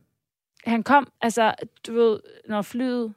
[0.64, 1.55] Han kom, altså,
[1.87, 3.14] du ved, når flyet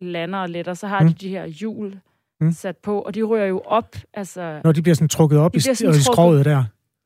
[0.00, 1.08] lander og letter, så har mm.
[1.08, 2.00] de de her hjul
[2.40, 2.52] mm.
[2.52, 4.60] sat på, og de rører jo op, altså...
[4.64, 6.64] Når de bliver sådan trukket op i, i skroget der?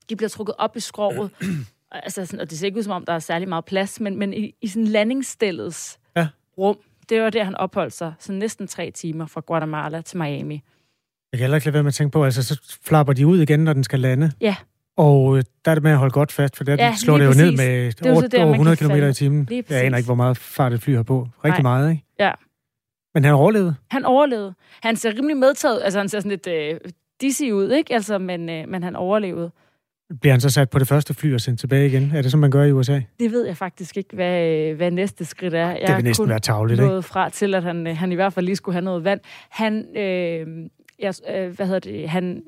[0.08, 1.30] De bliver trukket op i skroget.
[1.90, 4.18] altså, sådan, og det ser ikke ud, som om der er særlig meget plads, men,
[4.18, 6.28] men i, i sådan landingsstillets ja.
[6.58, 6.76] rum,
[7.08, 10.62] det var der, han opholdt sig, så næsten tre timer fra Guatemala til Miami.
[11.32, 13.38] Jeg kan heller ikke lade være med at tænke på, altså så flapper de ud
[13.38, 14.32] igen, når den skal lande.
[14.40, 14.56] Ja.
[14.96, 17.24] Og øh, der er det med at holde godt fast, for der ja, slår det
[17.24, 17.42] jo præcis.
[17.42, 19.48] ned med det over, der, over 100 km i timen.
[19.50, 21.28] Jeg aner ikke, hvor meget fart et fly har på.
[21.44, 21.72] Rigtig Nej.
[21.72, 22.04] meget, ikke?
[22.18, 22.32] Ja.
[23.14, 23.74] Men han overlevede?
[23.90, 24.54] Han overlevede.
[24.82, 26.80] Han ser rimelig medtaget, altså han ser sådan lidt øh,
[27.20, 27.94] dizzy ud, ikke?
[27.94, 29.50] Altså, men, øh, men han overlevede.
[30.20, 32.12] Bliver han så sat på det første fly og sendt tilbage igen?
[32.14, 33.00] Er det, som man gør i USA?
[33.20, 35.68] Det ved jeg faktisk ikke, hvad, hvad næste skridt er.
[35.68, 37.02] Jeg det vil næsten være tavligt, ikke?
[37.02, 39.20] fra til, at han, han i hvert fald lige skulle have noget vand.
[39.50, 42.42] Han, øh, jeg, øh, hvad hedder det, han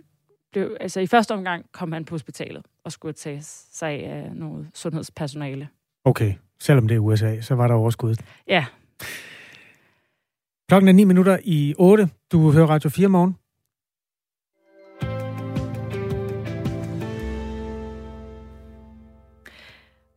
[0.52, 3.40] blev, altså i første omgang kom han på hospitalet og skulle tage
[3.72, 5.68] sig af noget sundhedspersonale.
[6.04, 8.16] Okay, selvom det er USA, så var der overskud.
[8.48, 8.64] Ja.
[10.68, 12.08] Klokken er 9 minutter i 8.
[12.32, 13.36] Du hører Radio 4 morgen.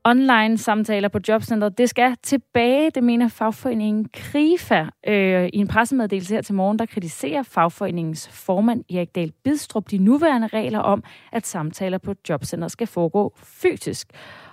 [0.06, 4.86] Online samtaler på jobcentret, det skal tilbage, det mener fagforeningen KRIFA.
[5.08, 9.98] Øh, I en pressemeddelelse her til morgen, der kritiserer fagforeningens formand Erik Dahl Bidstrup de
[9.98, 14.08] nuværende regler om, at samtaler på jobcentret skal foregå fysisk.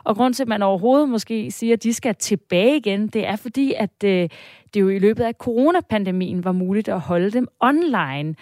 [0.05, 3.37] Og grund til, at man overhovedet måske siger, at de skal tilbage igen, det er
[3.37, 4.29] fordi, at øh,
[4.75, 8.35] det jo i løbet af coronapandemien var muligt at holde dem online.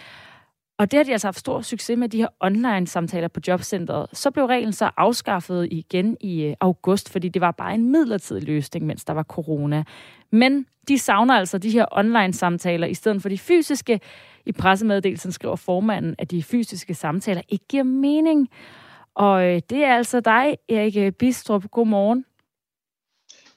[0.78, 4.06] Og det har de altså haft stor succes med, de her online-samtaler på jobcentret.
[4.12, 8.42] Så blev reglen så afskaffet igen i øh, august, fordi det var bare en midlertidig
[8.42, 9.84] løsning, mens der var corona.
[10.32, 14.00] Men de savner altså de her online-samtaler i stedet for de fysiske.
[14.46, 18.48] I pressemeddelelsen skriver formanden, at de fysiske samtaler ikke giver mening.
[19.14, 21.70] Og øh, det er altså dig, Erik Bistrup.
[21.70, 22.24] Godmorgen.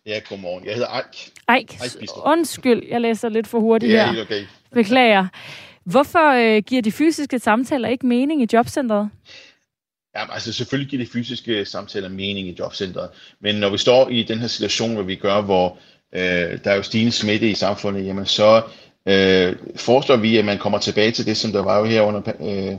[0.05, 0.65] Ja, godmorgen.
[0.65, 1.31] Jeg hedder Eik.
[1.57, 1.81] Eik.
[2.01, 3.99] Eik Undskyld, jeg læser lidt for hurtigt her.
[3.99, 4.43] Ja, helt okay.
[4.71, 5.27] Beklager.
[5.85, 9.09] Hvorfor øh, giver de fysiske samtaler ikke mening i jobcentret?
[10.15, 13.09] Ja, altså selvfølgelig giver de fysiske samtaler mening i jobcentret,
[13.41, 15.77] men når vi står i den her situation, hvor vi gør, hvor
[16.15, 18.61] øh, der er jo stigende smitte i samfundet, jamen så
[19.07, 22.21] øh, foreslår vi, at man kommer tilbage til det, som der var jo her under
[22.41, 22.77] øh,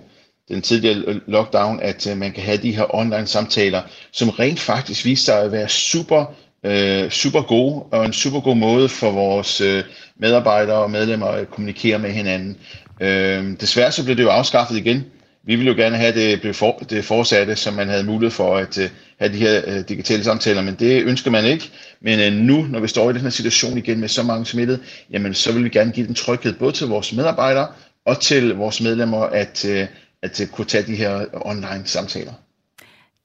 [0.48, 3.82] den tidligere lockdown, at øh, man kan have de her online samtaler,
[4.12, 6.34] som rent faktisk viser sig at være super
[6.64, 9.84] øh, super gode, og en super god måde for vores øh,
[10.16, 12.57] medarbejdere og medlemmer at kommunikere med hinanden.
[13.03, 15.05] Øh, desværre så blev det jo afskaffet igen.
[15.44, 18.30] Vi ville jo gerne have, at det blev for, det fortsatte, så man havde mulighed
[18.30, 18.84] for at uh,
[19.18, 21.70] have de her uh, digitale samtaler, men det ønsker man ikke.
[22.00, 24.80] Men uh, nu, når vi står i den her situation igen med så mange smittede,
[25.11, 27.66] jamen så vil vi gerne give den tryghed både til vores medarbejdere
[28.07, 29.86] og til vores medlemmer, at, uh,
[30.22, 32.32] at uh, kunne tage de her online samtaler.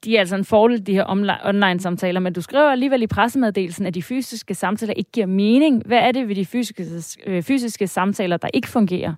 [0.03, 1.03] De er altså en fordel, de her
[1.43, 5.83] online-samtaler, men du skriver alligevel i pressemeddelelsen, at de fysiske samtaler ikke giver mening.
[5.85, 6.85] Hvad er det ved de fysiske,
[7.41, 9.13] fysiske samtaler, der ikke fungerer?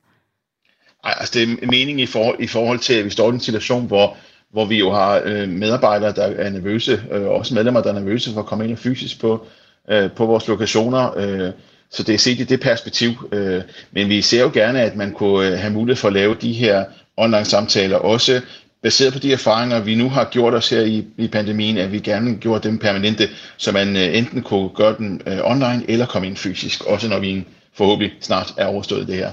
[1.04, 3.86] Altså det er mening i forhold, i forhold til, at vi står i en situation,
[3.86, 4.18] hvor,
[4.52, 8.34] hvor vi jo har øh, medarbejdere, der er nervøse, øh, også medlemmer, der er nervøse
[8.34, 9.48] for at komme ind fysisk på,
[9.90, 11.18] øh, på vores lokationer.
[11.18, 11.52] Øh,
[11.92, 13.12] så det er set i det perspektiv.
[13.32, 16.36] Øh, men vi ser jo gerne, at man kunne øh, have mulighed for at lave
[16.42, 16.86] de her
[17.18, 18.42] online samtaler, også
[18.84, 22.00] baseret på de erfaringer, vi nu har gjort os her i, i pandemien, at vi
[22.00, 23.28] gerne gjorde dem permanente,
[23.58, 27.20] så man øh, enten kunne gøre dem øh, online eller komme ind fysisk, også når
[27.20, 29.32] vi forhåbentlig snart er overstået det her.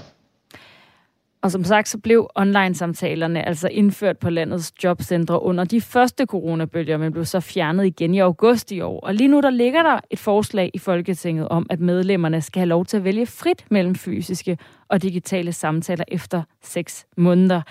[1.46, 6.96] Og som sagt, så blev online-samtalerne altså indført på landets jobcentre under de første coronabølger,
[6.96, 9.00] men blev så fjernet igen i august i år.
[9.00, 12.68] Og lige nu der ligger der et forslag i Folketinget om, at medlemmerne skal have
[12.68, 17.62] lov til at vælge frit mellem fysiske og digitale samtaler efter seks måneder.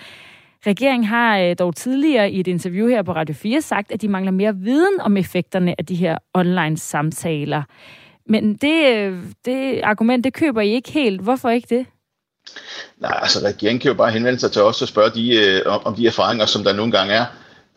[0.66, 4.08] Regeringen har øh, dog tidligere i et interview her på Radio 4 sagt, at de
[4.08, 7.62] mangler mere viden om effekterne af de her online-samtaler.
[8.28, 11.20] Men det, øh, det argument, det køber I ikke helt.
[11.20, 11.86] Hvorfor ikke det?
[13.00, 15.94] Nej, altså regeringen kan jo bare henvende sig til os og spørge de, øh, om,
[15.94, 17.24] de erfaringer, som der nogle gange er.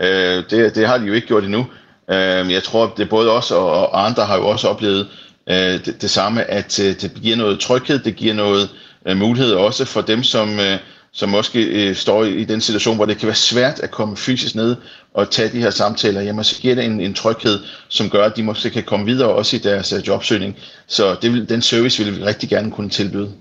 [0.01, 1.67] Øh, det, det har de jo ikke gjort endnu.
[2.09, 5.07] Øh, jeg tror, det det både os og, og andre har jo også oplevet
[5.49, 8.69] øh, det, det samme, at øh, det giver noget tryghed, det giver noget
[9.07, 10.77] øh, mulighed også for dem, som, øh,
[11.11, 14.17] som måske øh, står i, i den situation, hvor det kan være svært at komme
[14.17, 14.75] fysisk ned
[15.13, 16.21] og tage de her samtaler.
[16.21, 19.29] Jamen, så giver det en, en tryghed, som gør, at de måske kan komme videre
[19.29, 20.55] også i deres øh, jobsøgning.
[20.87, 23.31] Så det vil, den service vil vi rigtig gerne kunne tilbyde.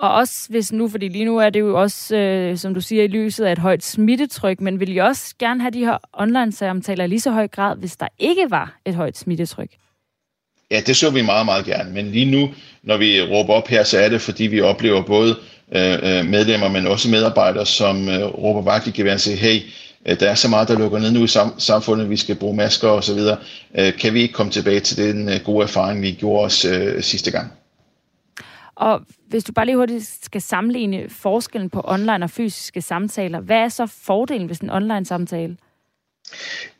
[0.00, 3.04] Og også hvis nu, fordi lige nu er det jo også, øh, som du siger,
[3.04, 7.04] i lyset af et højt smittetryk, men vil I også gerne have de her online-samtaler
[7.04, 9.70] i lige så høj grad, hvis der ikke var et højt smittetryk?
[10.70, 11.90] Ja, det så vi meget, meget gerne.
[11.90, 12.48] Men lige nu,
[12.82, 15.36] når vi råber op her, så er det, fordi vi oplever både
[15.76, 19.60] øh, øh medlemmer, men også medarbejdere, som øh, råber vagt i gevær og siger, hey,
[20.06, 22.56] øh, der er så meget, der lukker ned nu i sam- samfundet, vi skal bruge
[22.56, 23.36] masker og så videre.
[23.78, 27.02] Øh, kan vi ikke komme tilbage til den øh, gode erfaring, vi gjorde os øh,
[27.02, 27.59] sidste gang?
[28.80, 33.56] Og hvis du bare lige hurtigt skal sammenligne forskellen på online og fysiske samtaler, hvad
[33.56, 35.56] er så fordelen ved en online samtale?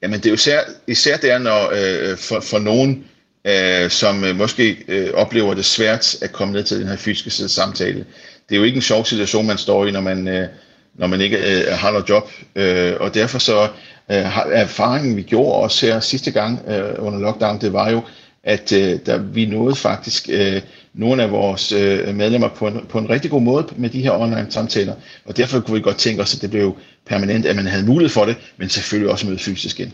[0.02, 3.04] Jamen det er jo især, især der, når øh, for, for nogen,
[3.44, 7.48] øh, som øh, måske øh, oplever det svært at komme ned til den her fysiske
[7.48, 8.06] samtale.
[8.48, 10.48] Det er jo ikke en sjov situation, man står i, når man, øh,
[10.94, 12.30] når man ikke øh, har noget job.
[12.54, 13.68] Øh, og derfor så
[14.10, 18.02] øh, har erfaringen, vi gjorde også her sidste gang øh, under lockdown, det var jo,
[18.44, 20.62] at øh, der, vi nåede faktisk øh,
[20.94, 24.12] nogle af vores øh, medlemmer på en, på en rigtig god måde med de her
[24.12, 24.94] online samtaler.
[25.24, 26.76] Og derfor kunne vi godt tænke os, at det blev
[27.06, 29.92] permanent, at man havde mulighed for det, men selvfølgelig også møde fysisk ind.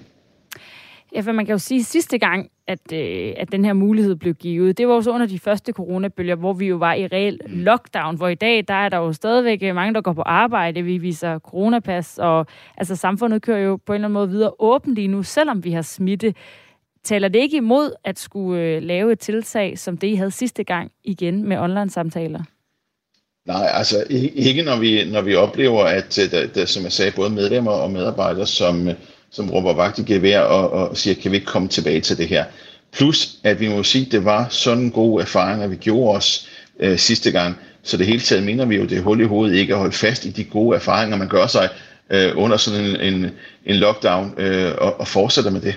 [1.15, 4.17] Ja, for man kan jo sige, at sidste gang, at, øh, at den her mulighed
[4.17, 7.07] blev givet, det var jo så under de første coronabølger, hvor vi jo var i
[7.07, 7.59] reel mm.
[7.59, 10.83] lockdown, hvor i dag, der er der jo stadigvæk øh, mange, der går på arbejde,
[10.83, 14.95] vi viser coronapas, og altså samfundet kører jo på en eller anden måde videre åbent
[14.95, 16.35] lige nu, selvom vi har smitte.
[17.07, 20.65] Taler det ikke imod at skulle øh, lave et tiltag, som det I havde sidste
[20.65, 22.41] gang igen med online-samtaler?
[23.47, 24.05] Nej, altså
[24.35, 27.71] ikke når vi, når vi oplever, at øh, der, der, som jeg sagde, både medlemmer
[27.71, 28.95] og medarbejdere, som, øh,
[29.31, 32.29] som råber vagt i gevær og, og siger, kan vi ikke komme tilbage til det
[32.29, 32.45] her?
[32.93, 36.17] Plus, at vi må sige, at det var sådan en god erfaring, at vi gjorde
[36.17, 36.49] os
[36.81, 37.57] øh, sidste gang.
[37.83, 39.97] Så det hele taget mener vi jo, det er hul i hovedet ikke at holde
[39.97, 41.69] fast i de gode erfaringer, man gør sig
[42.11, 43.31] øh, under sådan en, en,
[43.67, 45.75] en lockdown øh, og, og fortsætter med det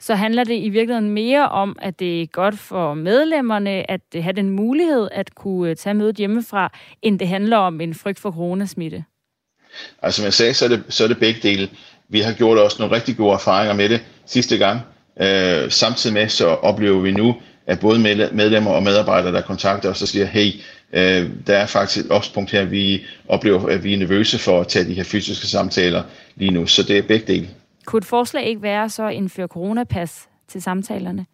[0.00, 4.32] så handler det i virkeligheden mere om, at det er godt for medlemmerne at have
[4.32, 6.72] den mulighed at kunne øh, tage mødet hjemmefra,
[7.02, 9.04] end det handler om en frygt for coronasmitte.
[10.02, 11.68] Altså som jeg sagde, så er det, så er det begge dele.
[12.08, 14.80] Vi har gjort også nogle rigtig gode erfaringer med det sidste gang.
[15.20, 17.34] Øh, samtidig med, så oplever vi nu,
[17.66, 17.98] at både
[18.32, 20.50] medlemmer og medarbejdere, der kontakter os og siger, hey,
[20.92, 24.68] øh, der er faktisk et opspunkt her, vi oplever, at vi er nervøse for at
[24.68, 26.02] tage de her fysiske samtaler
[26.36, 26.66] lige nu.
[26.66, 27.48] Så det er begge dele.
[27.84, 31.26] Kunne et forslag ikke være så at indføre coronapas til samtalerne?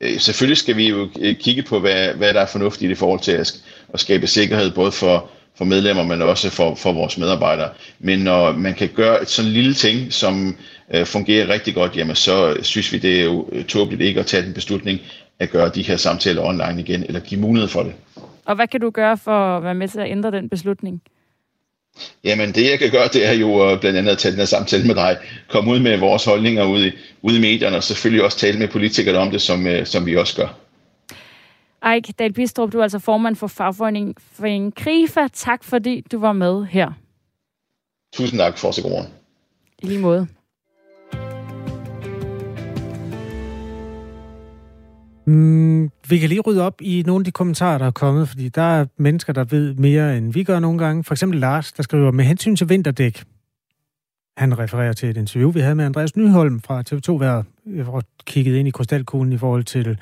[0.00, 3.20] Øh, selvfølgelig skal vi jo øh, kigge på, hvad, hvad der er fornuftigt i forhold
[3.20, 3.62] til at,
[3.94, 7.70] skabe sikkerhed, både for, for medlemmer, men også for, for vores medarbejdere.
[7.98, 10.56] Men når man kan gøre et sådan lille ting, som
[10.94, 14.42] uh, fungerer rigtig godt, jamen så synes vi, det er jo tåbeligt ikke at tage
[14.42, 15.00] den beslutning
[15.38, 17.92] at gøre de her samtaler online igen, eller give mulighed for det.
[18.44, 21.02] Og hvad kan du gøre for at være med til at ændre den beslutning?
[22.24, 24.86] Jamen det jeg kan gøre, det er jo blandt andet at tage den her samtale
[24.86, 25.16] med dig,
[25.48, 26.92] komme ud med vores holdninger ude i,
[27.22, 30.16] ude i medierne, og selvfølgelig også tale med politikere om det, som, øh, som vi
[30.16, 30.48] også gør.
[31.92, 35.28] Eik Dahl Bistrup, du er altså formand for fagforeningen KRIFA.
[35.32, 36.92] Tak fordi du var med her.
[38.12, 39.04] Tusind tak for så god
[39.82, 40.26] I lige måde.
[45.26, 48.48] Mm, vi kan lige rydde op i nogle af de kommentarer, der er kommet, fordi
[48.48, 51.04] der er mennesker, der ved mere, end vi gør nogle gange.
[51.04, 53.24] For eksempel Lars, der skriver, med hensyn til vinterdæk,
[54.36, 58.58] han refererer til et interview, vi havde med Andreas Nyholm fra TV2, hvor jeg kiggede
[58.58, 59.98] ind i krystalkuglen i forhold til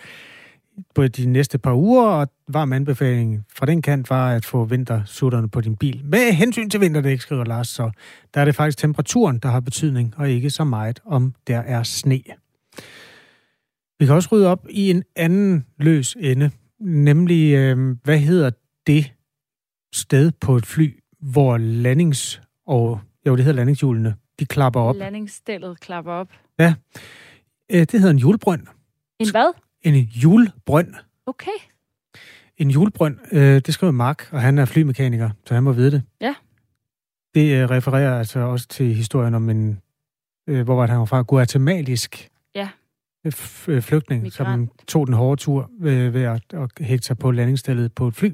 [0.94, 5.48] på de næste par uger, og varm anbefaling fra den kant var at få vintersutterne
[5.48, 6.00] på din bil.
[6.04, 7.90] Med hensyn til vinterdæk, skriver Lars, så
[8.34, 11.82] der er det faktisk temperaturen, der har betydning, og ikke så meget, om der er
[11.82, 12.20] sne.
[13.98, 18.50] Vi kan også rydde op i en anden løs ende, nemlig, øh, hvad hedder
[18.86, 19.12] det
[19.92, 22.40] sted på et fly, hvor landings...
[22.66, 24.16] Og, jo, det hedder landingshjulene.
[24.38, 24.96] De klapper op.
[24.96, 26.28] Landingsstellet klapper op.
[26.58, 26.74] Ja.
[27.70, 28.66] Øh, det hedder en julebrønd.
[29.18, 29.52] En hvad?
[29.82, 30.94] En julebrønd.
[31.26, 31.58] Okay.
[32.56, 36.02] En julebrønd, øh, det skriver Mark, og han er flymekaniker, så han må vide det.
[36.20, 36.34] Ja.
[37.34, 39.80] Det øh, refererer altså også til historien om en,
[40.46, 42.28] øh, hvor var det, han var fra, guatemalisk
[43.80, 44.34] flygtning, Migrant.
[44.36, 48.14] som tog den hårde tur ved, ved at, at hægte sig på landingsstedet på et
[48.14, 48.32] fly,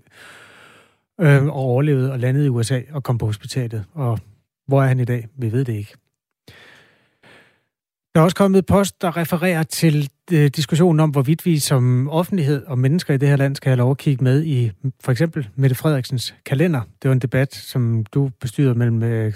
[1.20, 3.84] øh, og overlevede og landede i USA og kom på hospitalet.
[3.92, 4.18] Og
[4.66, 5.28] hvor er han i dag?
[5.36, 5.94] Vi ved det ikke.
[8.14, 12.64] Der er også kommet post, der refererer til øh, diskussionen om, hvorvidt vi som offentlighed
[12.66, 14.70] og mennesker i det her land skal have lov at kigge med i
[15.00, 16.80] for eksempel Mette Frederiksens kalender.
[17.02, 19.32] Det var en debat, som du bestyrede mellem øh,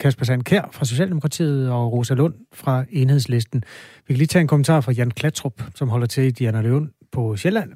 [0.00, 3.62] Kasper Sandkær fra Socialdemokratiet og Rosa Lund fra Enhedslisten.
[4.06, 6.90] Vi kan lige tage en kommentar fra Jan Klatrup, som holder til i Diana Løven
[7.12, 7.72] på Sjælland.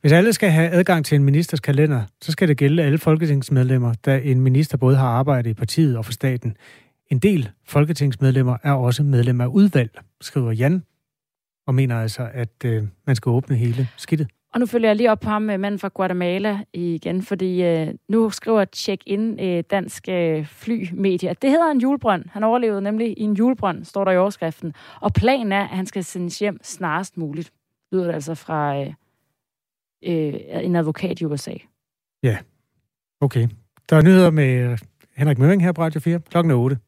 [0.00, 3.94] Hvis alle skal have adgang til en ministers kalender, så skal det gælde alle folketingsmedlemmer,
[3.94, 6.56] da en minister både har arbejdet i partiet og for staten.
[7.10, 9.90] En del folketingsmedlemmer er også medlemmer af udvalg,
[10.20, 10.82] skriver Jan,
[11.66, 14.28] og mener altså, at øh, man skal åbne hele skidtet.
[14.54, 17.94] Og nu følger jeg lige op på ham med manden fra Guatemala igen, fordi øh,
[18.08, 22.24] nu skriver Check-in øh, dansk øh, flymedie, at det hedder en julebrønd.
[22.30, 24.74] Han overlevede nemlig i en julebrønd, står der i overskriften.
[25.00, 27.52] Og planen er, at han skal sendes hjem snarest muligt.
[27.92, 28.86] Lyder det altså fra øh,
[30.04, 30.34] øh,
[30.64, 31.54] en advokat i USA.
[32.22, 32.38] Ja,
[33.20, 33.48] okay.
[33.90, 34.78] Der er nyheder med øh,
[35.16, 36.78] Henrik Møring her på Radio 4 klokken 8.